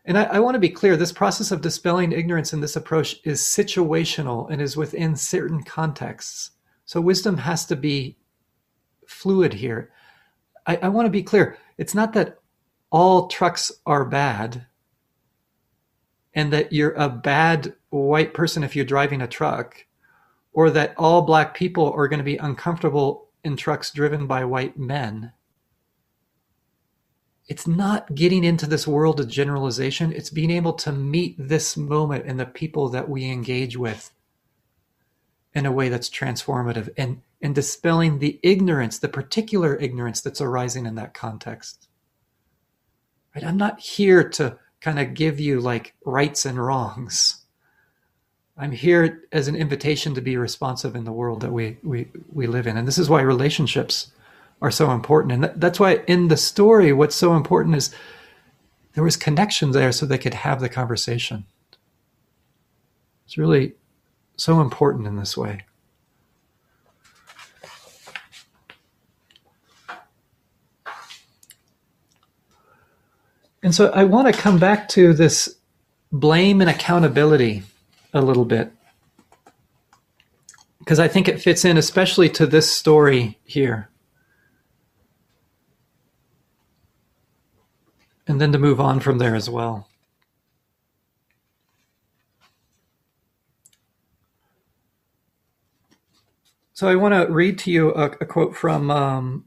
And 0.07 0.17
I, 0.17 0.25
I, 0.25 0.39
want 0.39 0.55
to 0.55 0.61
be 0.61 0.69
clear 0.69 0.97
this 0.97 1.13
process 1.13 1.51
of 1.51 1.61
dispelling 1.61 2.13
ignorance 2.13 2.53
in 2.53 2.61
this 2.61 2.77
approach 2.77 3.17
is 3.25 3.41
situational 3.41 4.49
and 4.51 4.63
is 4.63 4.77
within 4.77 5.17
certain 5.17 5.65
contexts. 5.65 6.53
So 6.85 7.01
wisdom 7.01 7.39
has 7.39 7.67
to 7.67 7.77
be 7.77 8.17
fluid 9.07 9.53
here. 9.55 9.91
I, 10.65 10.77
I 10.77 10.89
want 10.89 11.07
to 11.07 11.11
be 11.11 11.25
clear 11.25 11.59
it's 11.77 11.95
not 11.95 12.13
that 12.13 12.39
all 12.91 13.27
trucks 13.27 13.73
are 13.85 14.05
bad 14.05 14.67
and 16.35 16.53
that 16.53 16.73
you're 16.73 16.93
a 16.93 17.09
bad 17.09 17.75
white 18.05 18.35
person 18.35 18.63
if 18.63 18.77
you're 18.77 18.85
driving 18.85 19.23
a 19.23 19.27
truck, 19.27 19.87
or 20.53 20.71
that 20.71 20.95
all 20.97 21.23
black 21.23 21.55
people 21.55 21.93
are 21.93 22.09
going 22.09 22.19
to 22.19 22.25
be 22.25 22.37
uncomfortable 22.37 23.29
in 23.45 23.57
trucks 23.57 23.91
driven 23.91 24.27
by 24.27 24.45
white 24.45 24.79
men 24.79 25.33
it's 27.49 27.67
not 27.67 28.15
getting 28.15 28.43
into 28.43 28.67
this 28.67 28.87
world 28.87 29.21
of 29.21 29.29
generalization. 29.29 30.13
It's 30.13 30.31
being 30.31 30.51
able 30.51 30.73
to 30.75 30.93
meet 30.93 31.37
this 31.39 31.77
moment 31.77 32.25
and 32.27 32.41
the 32.41 32.47
people 32.47 32.89
that 32.89 33.09
we 33.09 33.31
engage 33.31 33.77
with 33.77 34.11
in 35.55 35.65
a 35.65 35.73
way 35.73 35.89
that's 35.89 36.11
transformative 36.11 36.89
and, 36.97 37.23
and 37.41 37.55
dispelling 37.55 38.19
the 38.19 38.41
ignorance, 38.43 38.99
the 38.99 39.09
particular 39.09 39.77
ignorance 39.77 40.21
that's 40.21 40.41
arising 40.41 40.87
in 40.87 40.97
that 40.97 41.15
context. 41.15 41.89
Right? 43.35 43.45
I'm 43.45 43.57
not 43.57 43.79
here 43.79 44.29
to 44.31 44.59
kind 44.81 44.99
of 44.99 45.15
give 45.15 45.39
you 45.39 45.61
like 45.61 45.95
rights 46.05 46.45
and 46.45 46.59
wrongs. 46.59 47.45
I'm 48.59 48.73
here 48.73 49.29
as 49.33 49.49
an 49.49 49.57
invitation 49.57 50.15
to 50.15 50.23
be 50.23 50.37
responsive 50.37 50.97
in 50.97 51.05
the 51.05 51.13
world 51.13 51.43
that 51.43 51.53
we, 51.53 51.77
we, 51.83 52.09
we 52.33 52.47
live 52.47 52.67
in. 52.67 52.77
And 52.79 52.89
this 52.89 52.97
is 52.97 53.11
why 53.11 53.21
relationships 53.21 54.11
are 54.63 54.71
so 54.71 54.93
important. 54.93 55.33
And 55.33 55.61
that's 55.61 55.79
why 55.79 56.01
in 56.07 56.29
the 56.29 56.39
story, 56.39 56.93
what's 56.93 57.15
so 57.15 57.35
important 57.35 57.77
is 57.77 57.95
there 58.95 59.05
was 59.05 59.17
connection 59.17 59.73
there 59.73 59.93
so 59.93 60.07
they 60.07 60.17
could 60.17 60.33
have 60.33 60.61
the 60.61 60.71
conversation. 60.71 61.45
It's 63.27 63.37
really 63.37 63.75
so 64.37 64.63
important 64.63 65.07
in 65.07 65.17
this 65.17 65.37
way. 65.37 65.65
And 73.63 73.75
so 73.75 73.91
I 73.91 74.05
want 74.05 74.33
to 74.33 74.41
come 74.41 74.59
back 74.59 74.89
to 74.91 75.13
this 75.13 75.57
blame 76.11 76.63
and 76.63 76.71
accountability 76.71 77.65
a 78.13 78.21
little 78.21 78.45
bit 78.45 78.73
because 80.79 80.99
I 80.99 81.09
think 81.09 81.29
it 81.29 81.41
fits 81.41 81.65
in 81.65 81.77
especially 81.77 82.29
to 82.31 82.47
this 82.47 82.71
story 82.71 83.39
here. 83.45 83.91
and 88.27 88.41
then 88.41 88.53
to 88.53 88.59
move 88.59 88.81
on 88.81 89.01
from 89.01 89.19
there 89.19 89.35
as 89.35 89.49
well. 89.49 89.89
So 96.73 96.89
I 96.89 96.97
want 96.97 97.15
to 97.15 97.33
read 97.33 97.59
to 97.61 97.71
you 97.71 97.95
a, 97.95 98.07
a 98.21 98.27
quote 98.27 98.55
from 98.55 98.91
um, 98.91 99.45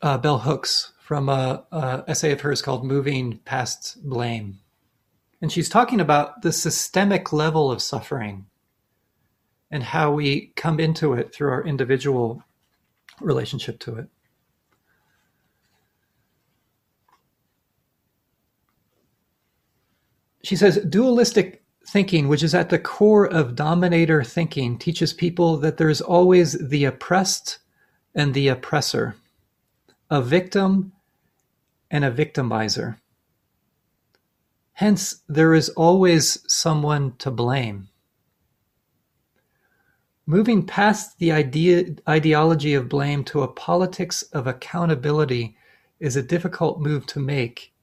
uh, 0.00 0.18
Bell 0.18 0.38
Hooks 0.40 0.92
from 1.00 1.28
a, 1.28 1.64
a 1.72 2.04
essay 2.06 2.30
of 2.30 2.42
hers 2.42 2.62
called 2.62 2.84
"Moving 2.84 3.38
Past 3.44 3.98
Blame," 4.08 4.60
and 5.40 5.50
she's 5.50 5.68
talking 5.68 6.00
about 6.00 6.42
the 6.42 6.52
systemic 6.52 7.32
level 7.32 7.70
of 7.70 7.82
suffering 7.82 8.46
and 9.70 9.82
how 9.82 10.12
we 10.12 10.52
come 10.56 10.80
into 10.80 11.14
it 11.14 11.32
through 11.34 11.50
our 11.50 11.64
individual 11.64 12.42
relationship 13.20 13.78
to 13.80 13.96
it. 13.96 14.08
she 20.42 20.56
says 20.56 20.78
dualistic 20.88 21.62
thinking, 21.86 22.28
which 22.28 22.42
is 22.42 22.54
at 22.54 22.70
the 22.70 22.78
core 22.78 23.26
of 23.26 23.54
dominator 23.54 24.22
thinking, 24.22 24.78
teaches 24.78 25.12
people 25.12 25.56
that 25.58 25.76
there's 25.76 26.00
always 26.00 26.52
the 26.68 26.84
oppressed 26.84 27.58
and 28.14 28.34
the 28.34 28.48
oppressor, 28.48 29.16
a 30.10 30.22
victim 30.22 30.92
and 31.90 32.04
a 32.04 32.10
victimizer. 32.10 32.96
Hence, 34.80 35.24
there 35.28 35.52
is 35.52 35.68
always 35.68 36.38
someone 36.50 37.14
to 37.18 37.30
blame. 37.30 37.90
Moving 40.24 40.64
past 40.64 41.18
the 41.18 41.32
idea, 41.32 41.96
ideology 42.08 42.72
of 42.72 42.88
blame 42.88 43.22
to 43.24 43.42
a 43.42 43.52
politics 43.52 44.22
of 44.32 44.46
accountability 44.46 45.54
is 45.98 46.16
a 46.16 46.22
difficult 46.22 46.80
move 46.80 47.04
to 47.08 47.20
make 47.20 47.74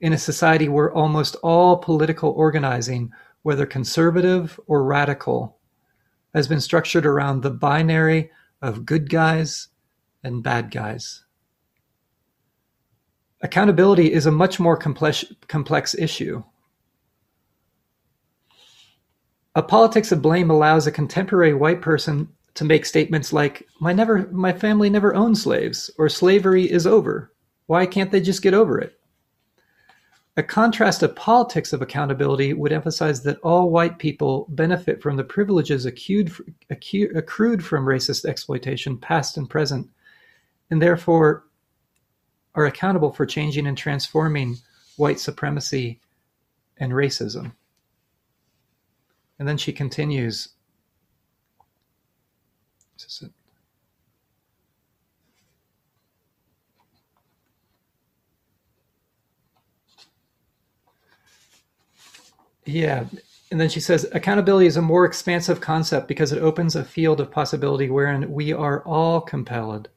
in 0.00 0.12
a 0.12 0.18
society 0.18 0.68
where 0.68 0.92
almost 0.92 1.36
all 1.36 1.76
political 1.76 2.30
organizing, 2.30 3.12
whether 3.42 3.64
conservative 3.64 4.58
or 4.66 4.82
radical, 4.82 5.56
has 6.34 6.48
been 6.48 6.60
structured 6.60 7.06
around 7.06 7.42
the 7.42 7.50
binary 7.50 8.28
of 8.60 8.84
good 8.84 9.08
guys 9.08 9.68
and 10.24 10.42
bad 10.42 10.72
guys. 10.72 11.22
Accountability 13.42 14.12
is 14.12 14.26
a 14.26 14.30
much 14.30 14.60
more 14.60 14.76
complex, 14.76 15.94
issue. 15.94 16.42
A 19.54 19.62
politics 19.62 20.12
of 20.12 20.20
blame 20.20 20.50
allows 20.50 20.86
a 20.86 20.92
contemporary 20.92 21.54
white 21.54 21.80
person 21.80 22.28
to 22.54 22.64
make 22.64 22.84
statements 22.84 23.32
like, 23.32 23.66
my, 23.80 23.92
never, 23.92 24.28
my 24.30 24.52
family 24.52 24.90
never 24.90 25.14
owned 25.14 25.38
slaves, 25.38 25.90
or 25.96 26.08
slavery 26.08 26.70
is 26.70 26.86
over. 26.86 27.32
Why 27.66 27.86
can't 27.86 28.10
they 28.10 28.20
just 28.20 28.42
get 28.42 28.54
over 28.54 28.78
it? 28.78 29.00
A 30.36 30.42
contrast 30.42 31.02
of 31.02 31.16
politics 31.16 31.72
of 31.72 31.82
accountability 31.82 32.52
would 32.52 32.72
emphasize 32.72 33.22
that 33.22 33.40
all 33.40 33.70
white 33.70 33.98
people 33.98 34.46
benefit 34.50 35.02
from 35.02 35.16
the 35.16 35.24
privileges 35.24 35.86
accrued, 35.86 36.32
accrued 36.70 37.64
from 37.64 37.84
racist 37.84 38.24
exploitation, 38.24 38.96
past 38.96 39.36
and 39.36 39.50
present, 39.50 39.88
and 40.70 40.80
therefore 40.80 41.44
are 42.54 42.66
accountable 42.66 43.12
for 43.12 43.26
changing 43.26 43.66
and 43.66 43.76
transforming 43.78 44.56
white 44.96 45.20
supremacy 45.20 46.00
and 46.78 46.92
racism. 46.92 47.52
And 49.38 49.48
then 49.48 49.56
she 49.56 49.72
continues. 49.72 50.48
This 52.94 53.06
is 53.06 53.22
it. 53.22 53.32
Yeah. 62.66 63.04
and 63.50 63.60
then 63.60 63.68
she 63.68 63.80
says 63.80 64.06
accountability 64.12 64.66
is 64.66 64.76
a 64.76 64.82
more 64.82 65.04
expansive 65.04 65.60
concept 65.60 66.06
because 66.06 66.30
it 66.30 66.42
opens 66.42 66.76
a 66.76 66.84
field 66.84 67.20
of 67.20 67.30
possibility 67.30 67.90
wherein 67.90 68.30
we 68.30 68.52
are 68.52 68.82
all 68.84 69.20
compelled 69.20 69.88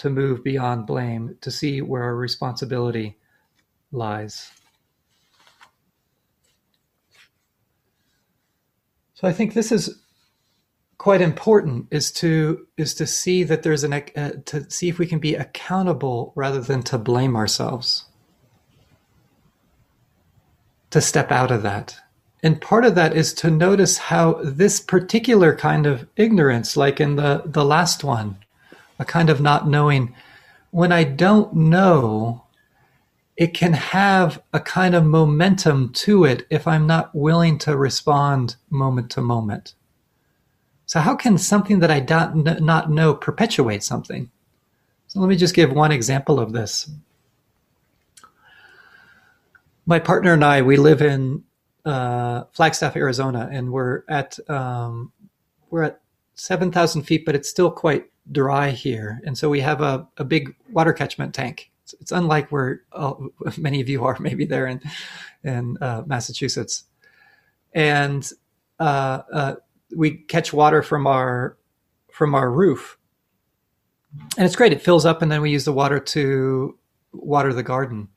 to 0.00 0.08
move 0.08 0.42
beyond 0.42 0.86
blame 0.86 1.36
to 1.42 1.50
see 1.50 1.82
where 1.82 2.02
our 2.02 2.16
responsibility 2.16 3.18
lies. 3.92 4.50
So 9.12 9.28
I 9.28 9.34
think 9.34 9.52
this 9.52 9.70
is 9.70 10.00
quite 10.96 11.20
important 11.20 11.86
is 11.90 12.10
to 12.12 12.66
is 12.78 12.94
to 12.94 13.06
see 13.06 13.42
that 13.42 13.62
there's 13.62 13.84
an 13.84 13.92
uh, 13.92 14.30
to 14.46 14.70
see 14.70 14.88
if 14.88 14.98
we 14.98 15.06
can 15.06 15.18
be 15.18 15.34
accountable 15.34 16.32
rather 16.34 16.60
than 16.60 16.82
to 16.82 16.96
blame 16.96 17.36
ourselves 17.36 18.06
to 20.90 21.00
step 21.00 21.30
out 21.32 21.50
of 21.50 21.62
that 21.62 21.96
and 22.42 22.60
part 22.60 22.84
of 22.84 22.94
that 22.94 23.16
is 23.16 23.32
to 23.32 23.50
notice 23.50 23.96
how 23.96 24.34
this 24.44 24.78
particular 24.78 25.56
kind 25.56 25.86
of 25.86 26.06
ignorance 26.16 26.76
like 26.76 27.00
in 27.00 27.16
the 27.16 27.42
the 27.46 27.64
last 27.64 28.04
one 28.04 28.36
a 29.00 29.04
kind 29.04 29.28
of 29.28 29.40
not 29.40 29.66
knowing 29.66 30.14
when 30.70 30.92
i 30.92 31.02
don't 31.02 31.52
know 31.54 32.44
it 33.36 33.54
can 33.54 33.72
have 33.72 34.40
a 34.52 34.60
kind 34.60 34.94
of 34.94 35.04
momentum 35.04 35.92
to 35.92 36.24
it 36.24 36.46
if 36.50 36.68
i'm 36.68 36.86
not 36.86 37.12
willing 37.12 37.58
to 37.58 37.76
respond 37.76 38.54
moment 38.70 39.10
to 39.10 39.20
moment 39.20 39.74
so, 40.90 40.98
how 40.98 41.14
can 41.14 41.38
something 41.38 41.78
that 41.78 41.90
I 41.92 42.00
don't 42.00 42.60
not 42.60 42.90
know 42.90 43.14
perpetuate 43.14 43.84
something? 43.84 44.28
So, 45.06 45.20
let 45.20 45.28
me 45.28 45.36
just 45.36 45.54
give 45.54 45.70
one 45.70 45.92
example 45.92 46.40
of 46.40 46.52
this. 46.52 46.90
My 49.86 50.00
partner 50.00 50.32
and 50.32 50.44
I, 50.44 50.62
we 50.62 50.76
live 50.76 51.00
in 51.00 51.44
uh, 51.84 52.42
Flagstaff, 52.50 52.96
Arizona, 52.96 53.48
and 53.52 53.70
we're 53.70 54.02
at 54.08 54.36
um, 54.50 55.12
we're 55.70 55.84
at 55.84 56.00
seven 56.40 56.72
thousand 56.72 57.02
feet, 57.02 57.26
but 57.26 57.34
it's 57.34 57.50
still 57.50 57.70
quite 57.70 58.06
dry 58.32 58.70
here, 58.70 59.20
and 59.24 59.36
so 59.36 59.50
we 59.50 59.60
have 59.60 59.82
a, 59.82 60.08
a 60.16 60.24
big 60.24 60.54
water 60.70 60.94
catchment 60.94 61.34
tank. 61.34 61.70
It's, 61.82 61.94
it's 62.00 62.12
unlike 62.12 62.50
where 62.50 62.80
uh, 62.92 63.12
many 63.58 63.82
of 63.82 63.90
you 63.90 64.04
are, 64.04 64.16
maybe 64.18 64.46
there 64.46 64.66
in 64.66 64.80
in 65.44 65.76
uh, 65.82 66.02
Massachusetts, 66.06 66.84
and 67.74 68.28
uh, 68.78 69.20
uh, 69.32 69.54
we 69.94 70.12
catch 70.12 70.50
water 70.52 70.82
from 70.82 71.06
our 71.06 71.58
from 72.10 72.34
our 72.34 72.50
roof, 72.50 72.96
and 74.38 74.46
it's 74.46 74.56
great. 74.56 74.72
It 74.72 74.82
fills 74.82 75.04
up, 75.04 75.20
and 75.20 75.30
then 75.30 75.42
we 75.42 75.50
use 75.50 75.66
the 75.66 75.74
water 75.74 76.00
to 76.00 76.78
water 77.12 77.52
the 77.52 77.62
garden. 77.62 78.08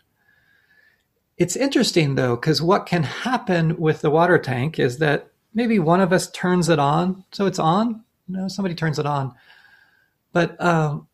It's 1.38 1.57
interesting 1.57 2.15
though, 2.15 2.38
because 2.38 2.61
what 2.61 2.86
can 2.86 3.03
happen 3.03 3.76
with 3.78 3.99
the 3.99 4.09
water 4.11 4.38
tank 4.38 4.80
is 4.80 4.99
that 4.99 5.32
maybe 5.53 5.78
one 5.78 5.99
of 5.99 6.13
us 6.13 6.32
turns 6.32 6.69
it 6.69 6.80
on, 6.80 7.26
so 7.34 7.47
it's 7.47 7.59
on. 7.59 8.03
Know, 8.28 8.47
somebody 8.47 8.74
turns 8.74 8.99
it 8.99 9.05
on, 9.05 9.34
but 10.32 10.59
um, 10.63 11.07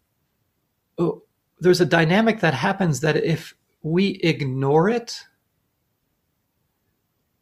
oh, 0.98 1.24
there's 1.60 1.82
a 1.82 1.86
dynamic 1.86 2.40
that 2.42 2.54
happens 2.54 3.02
that 3.02 3.18
if 3.18 3.56
we 3.82 4.20
ignore 4.24 4.90
it 4.90 5.20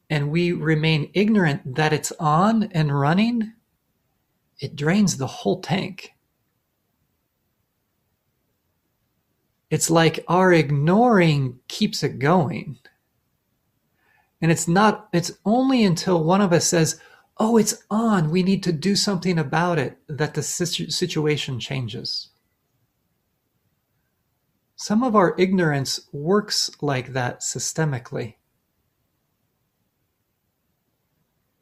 and 0.09 0.31
we 0.31 0.53
remain 0.53 1.11
ignorant 1.13 1.75
that 1.75 1.93
it's 1.93 2.13
on 2.13 2.63
and 2.71 2.97
running, 2.97 3.53
it 4.59 4.75
drains 4.75 5.17
the 5.17 5.27
whole 5.27 5.61
tank. 5.61 6.13
It's 9.69 9.89
like 9.89 10.23
our 10.27 10.53
ignoring 10.53 11.59
keeps 11.67 12.03
it 12.03 12.19
going. 12.19 12.79
And 14.41 14.51
it's 14.51 14.67
not, 14.67 15.09
it's 15.11 15.31
only 15.45 15.83
until 15.83 16.23
one 16.23 16.41
of 16.41 16.53
us 16.53 16.65
says, 16.65 16.99
Oh, 17.39 17.57
it's 17.57 17.83
on. 17.89 18.31
We 18.31 18.43
need 18.43 18.63
to 18.63 18.71
do 18.71 18.95
something 18.95 19.37
about 19.37 19.77
it 19.77 19.97
that 20.07 20.33
the 20.33 20.43
situation 20.43 21.59
changes. 21.59 22.29
Some 24.75 25.03
of 25.03 25.15
our 25.15 25.35
ignorance 25.37 26.01
works 26.11 26.69
like 26.81 27.13
that 27.13 27.41
systemically. 27.41 28.35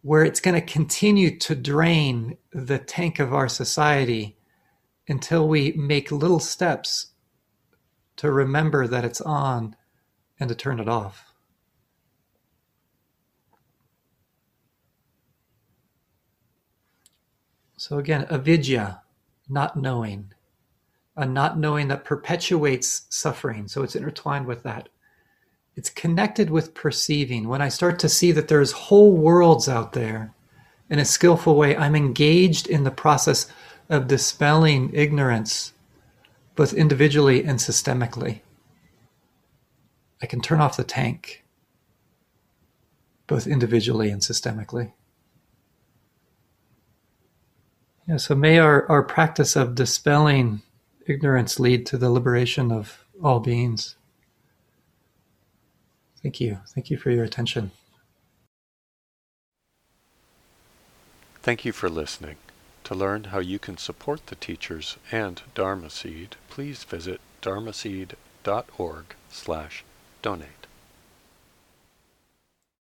where 0.06 0.24
it's 0.24 0.40
going 0.40 0.54
to 0.54 0.62
continue 0.62 1.36
to 1.36 1.56
drain 1.56 2.38
the 2.52 2.78
tank 2.78 3.20
of 3.20 3.34
our 3.34 3.50
society 3.50 4.38
until 5.08 5.48
we 5.48 5.72
make 5.72 6.12
little 6.12 6.40
steps 6.40 7.08
to 8.16 8.32
remember 8.32 8.86
that 8.86 9.04
it's 9.04 9.20
on 9.22 9.76
and 10.40 10.48
to 10.48 10.54
turn 10.54 10.80
it 10.80 10.88
off. 10.88 11.34
So 17.86 18.00
again, 18.00 18.26
avidya, 18.32 19.02
not 19.48 19.78
knowing, 19.78 20.34
a 21.16 21.26
not 21.26 21.60
knowing 21.60 21.88
that 21.90 22.04
perpetuates 22.04 23.06
suffering. 23.10 23.68
So 23.68 23.84
it's 23.84 23.96
intertwined 23.96 24.48
with 24.48 24.64
that 24.64 24.90
it's 25.76 25.90
connected 25.90 26.50
with 26.50 26.74
perceiving. 26.74 27.48
When 27.48 27.62
I 27.62 27.70
start 27.70 28.00
to 28.00 28.10
see 28.10 28.32
that 28.32 28.48
there's 28.48 28.72
whole 28.72 29.16
worlds 29.16 29.68
out 29.68 29.94
there 29.94 30.34
in 30.90 31.00
a 31.00 31.06
skillful 31.06 31.56
way, 31.56 31.76
I'm 31.76 31.96
engaged 31.96 32.68
in 32.68 32.84
the 32.84 32.92
process 32.92 33.52
of 33.90 34.08
dispelling 34.08 34.90
ignorance, 34.94 35.74
both 36.56 36.74
individually 36.74 37.44
and 37.44 37.60
systemically. 37.60 38.42
I 40.22 40.26
can 40.28 40.42
turn 40.42 40.62
off 40.62 40.78
the 40.78 40.84
tank, 40.84 41.44
both 43.28 43.46
individually 43.46 44.10
and 44.10 44.22
systemically. 44.22 44.94
Yeah, 48.08 48.18
so 48.18 48.36
may 48.36 48.60
our, 48.60 48.88
our 48.90 49.04
practice 49.04 49.56
of 49.56 49.76
dispelling 49.76 50.62
ignorance 51.08 51.60
lead 51.60 51.86
to 51.88 51.98
the 51.98 52.10
liberation 52.10 52.72
of 52.72 53.04
all 53.24 53.40
beings. 53.40 53.96
Thank 56.22 56.40
you. 56.40 56.60
Thank 56.74 56.90
you 56.90 56.98
for 56.98 57.12
your 57.12 57.24
attention. 57.24 57.72
Thank 61.42 61.66
you 61.66 61.72
for 61.72 61.90
listening. 61.90 62.38
To 62.86 62.96
learn 62.96 63.26
how 63.26 63.40
you 63.40 63.58
can 63.58 63.78
support 63.78 64.28
the 64.28 64.36
teachers 64.36 64.98
and 65.12 65.42
Dharma 65.56 65.90
Seed, 65.90 66.36
please 66.50 66.84
visit 66.84 67.20
dharmaseed.org 67.42 69.06
slash 69.30 69.84
donate. 70.22 70.65